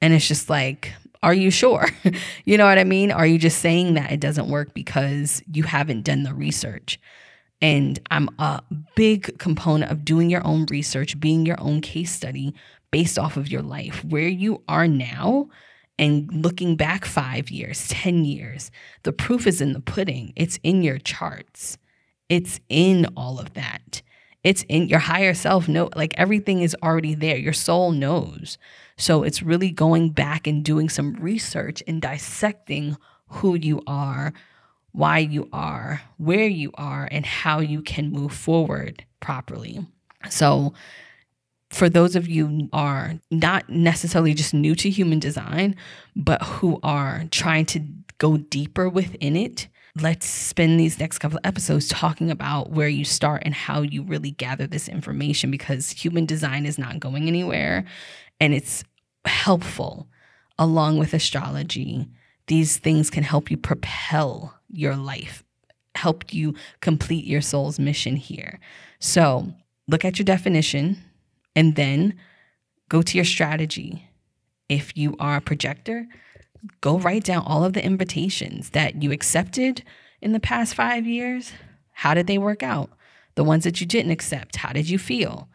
And 0.00 0.12
it's 0.12 0.26
just 0.26 0.50
like, 0.50 0.92
are 1.22 1.34
you 1.34 1.50
sure? 1.50 1.86
you 2.44 2.58
know 2.58 2.66
what 2.66 2.78
I 2.78 2.84
mean? 2.84 3.12
Are 3.12 3.26
you 3.26 3.38
just 3.38 3.60
saying 3.60 3.94
that 3.94 4.12
it 4.12 4.20
doesn't 4.20 4.48
work 4.48 4.74
because 4.74 5.42
you 5.52 5.62
haven't 5.62 6.02
done 6.02 6.24
the 6.24 6.34
research? 6.34 6.98
And 7.60 8.00
I'm 8.10 8.28
a 8.40 8.60
big 8.96 9.38
component 9.38 9.92
of 9.92 10.04
doing 10.04 10.28
your 10.28 10.44
own 10.44 10.66
research, 10.68 11.18
being 11.20 11.46
your 11.46 11.60
own 11.60 11.80
case 11.80 12.10
study 12.10 12.54
based 12.90 13.18
off 13.18 13.36
of 13.36 13.48
your 13.48 13.62
life, 13.62 14.04
where 14.04 14.28
you 14.28 14.62
are 14.68 14.88
now 14.88 15.48
and 15.98 16.30
looking 16.32 16.76
back 16.76 17.04
five 17.04 17.50
years, 17.50 17.86
10 17.88 18.24
years. 18.24 18.72
The 19.04 19.12
proof 19.12 19.46
is 19.46 19.60
in 19.60 19.72
the 19.72 19.80
pudding, 19.80 20.32
it's 20.34 20.58
in 20.64 20.82
your 20.82 20.98
charts, 20.98 21.78
it's 22.28 22.58
in 22.68 23.06
all 23.16 23.38
of 23.38 23.54
that. 23.54 24.02
It's 24.44 24.64
in 24.68 24.88
your 24.88 24.98
higher 24.98 25.34
self 25.34 25.68
know 25.68 25.88
like 25.94 26.14
everything 26.16 26.62
is 26.62 26.76
already 26.82 27.14
there. 27.14 27.36
Your 27.36 27.52
soul 27.52 27.92
knows. 27.92 28.58
So 28.96 29.22
it's 29.22 29.42
really 29.42 29.70
going 29.70 30.10
back 30.10 30.46
and 30.46 30.64
doing 30.64 30.88
some 30.88 31.14
research 31.14 31.82
and 31.86 32.02
dissecting 32.02 32.96
who 33.26 33.54
you 33.54 33.82
are, 33.86 34.32
why 34.92 35.18
you 35.18 35.48
are, 35.52 36.02
where 36.18 36.46
you 36.46 36.70
are, 36.74 37.08
and 37.10 37.24
how 37.24 37.60
you 37.60 37.82
can 37.82 38.10
move 38.10 38.32
forward 38.32 39.04
properly. 39.20 39.86
So, 40.28 40.74
for 41.70 41.88
those 41.88 42.14
of 42.14 42.28
you 42.28 42.46
who 42.46 42.68
are 42.74 43.14
not 43.30 43.70
necessarily 43.70 44.34
just 44.34 44.52
new 44.52 44.74
to 44.74 44.90
human 44.90 45.18
design, 45.18 45.74
but 46.14 46.42
who 46.42 46.78
are 46.82 47.24
trying 47.30 47.64
to 47.66 47.80
go 48.18 48.36
deeper 48.36 48.90
within 48.90 49.36
it, 49.36 49.68
let's 50.00 50.26
spend 50.26 50.80
these 50.80 50.98
next 50.98 51.18
couple 51.18 51.36
of 51.36 51.44
episodes 51.44 51.88
talking 51.88 52.30
about 52.30 52.70
where 52.70 52.88
you 52.88 53.04
start 53.04 53.42
and 53.44 53.54
how 53.54 53.82
you 53.82 54.02
really 54.02 54.30
gather 54.30 54.66
this 54.66 54.88
information 54.88 55.50
because 55.50 55.90
human 55.90 56.24
design 56.24 56.64
is 56.64 56.78
not 56.78 56.98
going 56.98 57.28
anywhere 57.28 57.84
and 58.40 58.54
it's 58.54 58.84
helpful 59.26 60.08
along 60.58 60.98
with 60.98 61.12
astrology. 61.12 62.08
These 62.46 62.78
things 62.78 63.10
can 63.10 63.22
help 63.22 63.50
you 63.50 63.56
propel 63.56 64.58
your 64.68 64.96
life, 64.96 65.44
help 65.94 66.32
you 66.32 66.54
complete 66.80 67.26
your 67.26 67.42
soul's 67.42 67.78
mission 67.78 68.16
here. 68.16 68.60
So 68.98 69.52
look 69.88 70.04
at 70.04 70.18
your 70.18 70.24
definition 70.24 71.02
and 71.54 71.76
then 71.76 72.14
go 72.88 73.02
to 73.02 73.18
your 73.18 73.24
strategy. 73.26 74.08
If 74.70 74.96
you 74.96 75.16
are 75.20 75.36
a 75.36 75.42
projector, 75.42 76.06
go 76.80 76.98
write 76.98 77.24
down 77.24 77.44
all 77.46 77.64
of 77.64 77.72
the 77.72 77.84
invitations 77.84 78.70
that 78.70 79.02
you 79.02 79.12
accepted 79.12 79.82
in 80.20 80.32
the 80.32 80.40
past 80.40 80.74
five 80.74 81.06
years. 81.06 81.52
How 81.92 82.14
did 82.14 82.26
they 82.26 82.38
work 82.38 82.62
out? 82.62 82.90
The 83.34 83.44
ones 83.44 83.64
that 83.64 83.80
you 83.80 83.86
didn't 83.86 84.12
accept, 84.12 84.56
how 84.56 84.72
did 84.72 84.88
you 84.88 84.98
feel? 84.98 85.48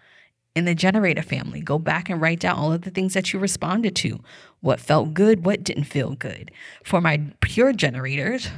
In 0.56 0.66
the 0.66 0.74
generator 0.74 1.22
family, 1.22 1.62
go 1.62 1.78
back 1.78 2.10
and 2.10 2.20
write 2.20 2.40
down 2.40 2.58
all 2.58 2.74
of 2.74 2.82
the 2.82 2.90
things 2.90 3.14
that 3.14 3.32
you 3.32 3.40
responded 3.40 3.96
to. 3.98 4.20
What 4.62 4.80
felt 4.80 5.14
good, 5.14 5.46
what 5.46 5.64
didn't 5.64 5.84
feel 5.84 6.16
good. 6.16 6.52
For 6.84 7.00
my 7.00 7.22
pure 7.42 7.74
generators, 7.74 8.50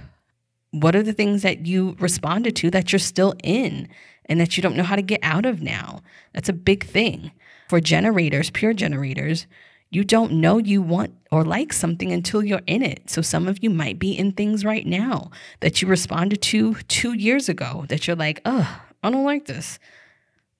what 0.71 0.95
are 0.95 1.03
the 1.03 1.13
things 1.13 1.41
that 1.41 1.65
you 1.65 1.97
responded 1.99 2.55
to 2.57 2.71
that 2.71 2.93
you're 2.93 2.99
still 2.99 3.33
in 3.43 3.89
and 4.25 4.39
that 4.39 4.55
you 4.55 4.63
don't 4.63 4.77
know 4.77 4.83
how 4.83 4.95
to 4.95 5.01
get 5.01 5.19
out 5.23 5.45
of 5.45 5.61
now? 5.61 5.99
That's 6.33 6.47
a 6.47 6.53
big 6.53 6.85
thing. 6.85 7.31
For 7.67 7.81
generators, 7.81 8.49
pure 8.49 8.73
generators, 8.73 9.45
you 9.91 10.03
don't 10.03 10.33
know 10.33 10.57
you 10.57 10.81
want 10.81 11.15
or 11.31 11.43
like 11.43 11.73
something 11.73 12.11
until 12.11 12.43
you're 12.43 12.61
in 12.67 12.83
it. 12.83 13.09
So 13.09 13.21
some 13.21 13.47
of 13.47 13.63
you 13.63 13.69
might 13.69 13.97
be 13.97 14.11
in 14.11 14.31
things 14.31 14.63
right 14.63 14.85
now 14.85 15.31
that 15.61 15.81
you 15.81 15.87
responded 15.87 16.41
to 16.43 16.75
two 16.87 17.13
years 17.13 17.49
ago 17.49 17.85
that 17.89 18.05
you're 18.05 18.15
like, 18.15 18.41
oh, 18.45 18.81
I 19.01 19.09
don't 19.09 19.25
like 19.25 19.45
this. 19.45 19.79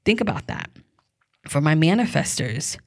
Think 0.04 0.22
about 0.22 0.48
that. 0.48 0.70
For 1.48 1.62
my 1.62 1.76
manifestors, 1.76 2.78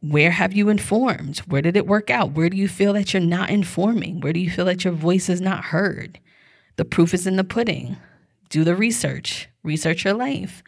where 0.00 0.30
have 0.30 0.52
you 0.52 0.68
informed? 0.68 1.38
Where 1.40 1.62
did 1.62 1.76
it 1.76 1.86
work 1.86 2.10
out? 2.10 2.32
Where 2.32 2.50
do 2.50 2.56
you 2.56 2.68
feel 2.68 2.94
that 2.94 3.12
you're 3.12 3.22
not 3.22 3.50
informing? 3.50 4.20
Where 4.20 4.32
do 4.32 4.40
you 4.40 4.50
feel 4.50 4.64
that 4.66 4.84
your 4.84 4.92
voice 4.92 5.28
is 5.28 5.40
not 5.40 5.66
heard? 5.66 6.18
The 6.76 6.84
proof 6.84 7.14
is 7.14 7.26
in 7.26 7.36
the 7.36 7.44
pudding. 7.44 7.96
Do 8.48 8.64
the 8.64 8.76
research, 8.76 9.48
research 9.62 10.04
your 10.04 10.14
life. 10.14 10.62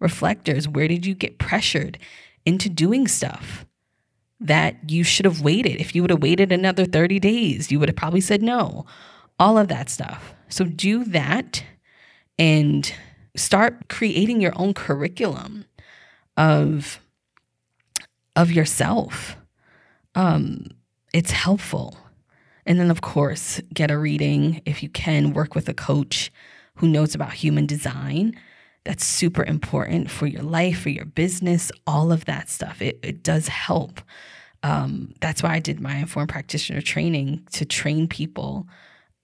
Reflectors, 0.00 0.68
where 0.68 0.88
did 0.88 1.06
you 1.06 1.14
get 1.14 1.38
pressured 1.38 1.98
into 2.44 2.68
doing 2.68 3.08
stuff 3.08 3.64
that 4.40 4.90
you 4.90 5.04
should 5.04 5.24
have 5.24 5.40
waited? 5.40 5.80
If 5.80 5.94
you 5.94 6.02
would 6.02 6.10
have 6.10 6.22
waited 6.22 6.52
another 6.52 6.84
30 6.84 7.20
days, 7.20 7.70
you 7.70 7.78
would 7.78 7.88
have 7.88 7.96
probably 7.96 8.20
said 8.20 8.42
no. 8.42 8.86
All 9.38 9.58
of 9.58 9.68
that 9.68 9.88
stuff. 9.90 10.34
So 10.48 10.64
do 10.64 11.04
that 11.04 11.64
and 12.38 12.92
start 13.36 13.88
creating 13.88 14.40
your 14.40 14.52
own 14.56 14.74
curriculum 14.74 15.64
of 16.36 17.00
of 18.36 18.50
yourself. 18.50 19.36
Um, 20.14 20.66
it's 21.12 21.30
helpful. 21.30 21.96
And 22.66 22.80
then, 22.80 22.90
of 22.90 23.00
course, 23.00 23.60
get 23.72 23.90
a 23.90 23.98
reading 23.98 24.62
if 24.64 24.82
you 24.82 24.88
can, 24.88 25.34
work 25.34 25.54
with 25.54 25.68
a 25.68 25.74
coach 25.74 26.32
who 26.76 26.88
knows 26.88 27.14
about 27.14 27.34
human 27.34 27.66
design. 27.66 28.34
That's 28.84 29.04
super 29.04 29.44
important 29.44 30.10
for 30.10 30.26
your 30.26 30.42
life, 30.42 30.80
for 30.80 30.90
your 30.90 31.06
business, 31.06 31.72
all 31.86 32.12
of 32.12 32.26
that 32.26 32.48
stuff. 32.48 32.82
It, 32.82 33.00
it 33.02 33.22
does 33.22 33.48
help. 33.48 34.00
Um, 34.62 35.14
that's 35.20 35.42
why 35.42 35.54
I 35.54 35.58
did 35.58 35.80
my 35.80 35.96
informed 35.96 36.30
practitioner 36.30 36.80
training 36.80 37.46
to 37.52 37.64
train 37.64 38.08
people 38.08 38.66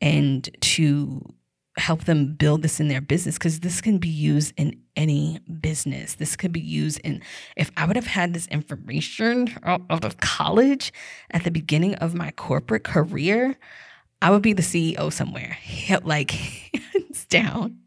and 0.00 0.48
to 0.60 1.22
help 1.76 2.04
them 2.04 2.34
build 2.34 2.62
this 2.62 2.80
in 2.80 2.88
their 2.88 3.00
business 3.00 3.38
because 3.38 3.60
this 3.60 3.80
can 3.80 3.98
be 3.98 4.08
used 4.08 4.52
in 4.56 4.80
any 4.96 5.40
business. 5.60 6.14
This 6.14 6.36
could 6.36 6.52
be 6.52 6.60
used 6.60 7.00
in, 7.00 7.22
if 7.56 7.70
I 7.76 7.86
would 7.86 7.96
have 7.96 8.06
had 8.06 8.34
this 8.34 8.46
information 8.48 9.54
out 9.64 10.04
of 10.04 10.18
college 10.18 10.92
at 11.30 11.44
the 11.44 11.50
beginning 11.50 11.94
of 11.96 12.14
my 12.14 12.32
corporate 12.32 12.84
career, 12.84 13.56
I 14.22 14.30
would 14.30 14.42
be 14.42 14.52
the 14.52 14.62
CEO 14.62 15.12
somewhere, 15.12 15.56
like 16.02 16.30
hands 16.92 17.24
down. 17.26 17.78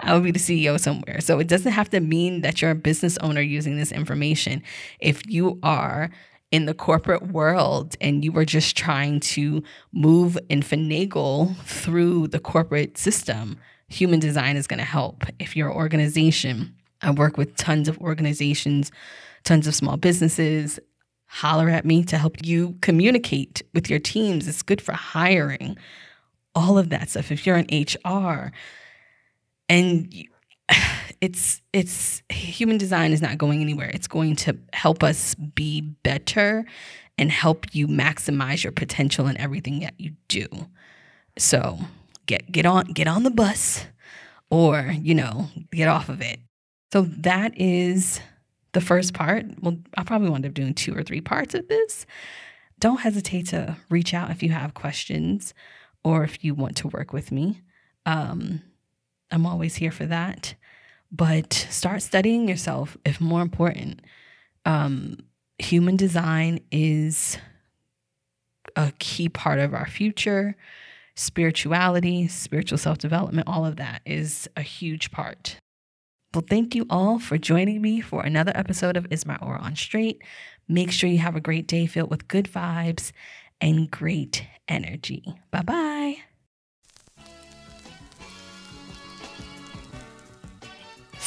I 0.00 0.14
would 0.14 0.22
be 0.22 0.30
the 0.30 0.38
CEO 0.38 0.78
somewhere. 0.78 1.20
So 1.20 1.38
it 1.38 1.48
doesn't 1.48 1.72
have 1.72 1.90
to 1.90 2.00
mean 2.00 2.42
that 2.42 2.60
you're 2.60 2.70
a 2.72 2.76
business 2.76 3.16
owner 3.18 3.40
using 3.40 3.76
this 3.76 3.92
information. 3.92 4.62
If 5.00 5.26
you 5.26 5.58
are 5.62 6.10
in 6.52 6.66
the 6.66 6.74
corporate 6.74 7.28
world 7.28 7.96
and 8.00 8.24
you 8.24 8.32
were 8.32 8.44
just 8.44 8.76
trying 8.76 9.20
to 9.20 9.62
move 9.92 10.38
and 10.48 10.62
finagle 10.62 11.56
through 11.62 12.28
the 12.28 12.38
corporate 12.38 12.98
system, 12.98 13.58
human 13.88 14.20
design 14.20 14.56
is 14.56 14.66
going 14.66 14.78
to 14.78 14.84
help. 14.84 15.24
If 15.38 15.56
your 15.56 15.72
organization, 15.72 16.74
I 17.02 17.10
work 17.10 17.36
with 17.36 17.56
tons 17.56 17.88
of 17.88 17.98
organizations, 17.98 18.92
tons 19.44 19.66
of 19.66 19.74
small 19.74 19.96
businesses, 19.96 20.78
holler 21.26 21.68
at 21.68 21.84
me 21.84 22.04
to 22.04 22.18
help 22.18 22.44
you 22.44 22.76
communicate 22.80 23.62
with 23.74 23.90
your 23.90 23.98
teams. 23.98 24.46
It's 24.46 24.62
good 24.62 24.80
for 24.80 24.92
hiring, 24.92 25.76
all 26.54 26.78
of 26.78 26.90
that 26.90 27.10
stuff. 27.10 27.32
If 27.32 27.46
you're 27.46 27.56
in 27.56 27.86
HR 27.86 28.52
and 29.68 30.12
it's 31.20 31.62
it's 31.72 32.22
human 32.28 32.78
design 32.78 33.12
is 33.12 33.22
not 33.22 33.38
going 33.38 33.60
anywhere. 33.60 33.90
It's 33.92 34.08
going 34.08 34.36
to 34.36 34.56
help 34.72 35.02
us 35.02 35.34
be 35.34 35.80
better 35.80 36.64
and 37.18 37.30
help 37.30 37.66
you 37.74 37.88
maximize 37.88 38.62
your 38.62 38.72
potential 38.72 39.26
in 39.26 39.36
everything 39.38 39.80
that 39.80 39.94
you 39.98 40.12
do. 40.28 40.48
So, 41.38 41.78
get 42.26 42.50
get 42.50 42.66
on 42.66 42.86
get 42.86 43.08
on 43.08 43.22
the 43.22 43.30
bus 43.30 43.86
or, 44.50 44.94
you 45.00 45.14
know, 45.14 45.48
get 45.72 45.88
off 45.88 46.08
of 46.08 46.20
it. 46.20 46.40
So 46.92 47.02
that 47.02 47.52
is 47.60 48.20
the 48.72 48.80
first 48.80 49.14
part. 49.14 49.44
Well, 49.60 49.78
I'll 49.96 50.04
probably 50.04 50.30
wind 50.30 50.46
up 50.46 50.54
doing 50.54 50.74
two 50.74 50.96
or 50.96 51.02
three 51.02 51.20
parts 51.20 51.54
of 51.54 51.68
this. 51.68 52.06
Don't 52.78 53.00
hesitate 53.00 53.48
to 53.48 53.76
reach 53.88 54.14
out 54.14 54.30
if 54.30 54.42
you 54.42 54.50
have 54.50 54.74
questions 54.74 55.54
or 56.04 56.24
if 56.24 56.44
you 56.44 56.54
want 56.54 56.76
to 56.78 56.88
work 56.88 57.12
with 57.12 57.32
me. 57.32 57.62
Um, 58.04 58.62
I'm 59.30 59.46
always 59.46 59.76
here 59.76 59.90
for 59.90 60.06
that. 60.06 60.54
But 61.10 61.52
start 61.52 62.02
studying 62.02 62.48
yourself 62.48 62.96
if 63.04 63.20
more 63.20 63.42
important. 63.42 64.00
Um, 64.64 65.18
human 65.58 65.96
design 65.96 66.60
is 66.70 67.38
a 68.74 68.92
key 68.98 69.28
part 69.28 69.58
of 69.58 69.74
our 69.74 69.86
future. 69.86 70.56
Spirituality, 71.14 72.28
spiritual 72.28 72.78
self 72.78 72.98
development, 72.98 73.48
all 73.48 73.64
of 73.64 73.76
that 73.76 74.02
is 74.04 74.48
a 74.56 74.62
huge 74.62 75.10
part. 75.10 75.56
Well, 76.34 76.44
thank 76.46 76.74
you 76.74 76.84
all 76.90 77.18
for 77.18 77.38
joining 77.38 77.80
me 77.80 78.02
for 78.02 78.22
another 78.22 78.52
episode 78.54 78.96
of 78.96 79.06
Is 79.10 79.24
My 79.24 79.36
Aura 79.36 79.58
on 79.60 79.76
Straight. 79.76 80.22
Make 80.68 80.90
sure 80.90 81.08
you 81.08 81.18
have 81.18 81.36
a 81.36 81.40
great 81.40 81.66
day 81.66 81.86
filled 81.86 82.10
with 82.10 82.28
good 82.28 82.44
vibes 82.44 83.12
and 83.60 83.90
great 83.90 84.44
energy. 84.68 85.24
Bye 85.50 85.62
bye. 85.62 86.35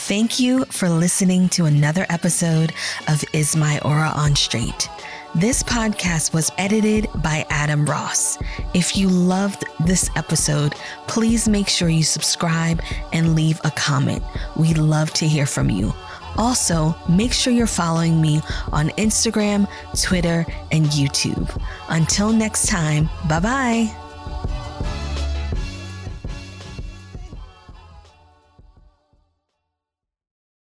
Thank 0.10 0.40
you 0.40 0.66
for 0.66 0.90
listening 0.90 1.50
to 1.50 1.66
another 1.66 2.08
episode 2.10 2.74
of 3.08 3.24
Is 3.32 3.56
My 3.56 3.80
Aura 3.82 4.12
on 4.16 4.36
Straight. 4.36 4.90
This 5.36 5.62
podcast 5.62 6.34
was 6.34 6.52
edited 6.58 7.08
by 7.22 7.46
Adam 7.52 7.86
Ross. 7.86 8.40
If 8.74 8.98
you 8.98 9.08
loved 9.08 9.66
this 9.86 10.10
episode, 10.16 10.74
please 11.06 11.48
make 11.48 11.68
sure 11.68 11.90
you 11.90 12.02
subscribe 12.02 12.82
and 13.14 13.36
leave 13.36 13.62
a 13.64 13.70
comment. 13.70 14.24
We'd 14.56 14.80
love 14.80 15.14
to 15.14 15.28
hear 15.28 15.46
from 15.46 15.70
you. 15.70 15.94
Also, 16.40 16.96
make 17.08 17.32
sure 17.32 17.54
you're 17.54 17.68
following 17.68 18.20
me 18.20 18.42
on 18.72 18.90
Instagram, 18.98 19.70
Twitter, 20.02 20.44
and 20.72 20.88
YouTube. 20.88 21.56
Until 21.90 22.34
next 22.34 22.66
time, 22.66 23.12
bye 23.28 23.40
bye. 23.40 24.09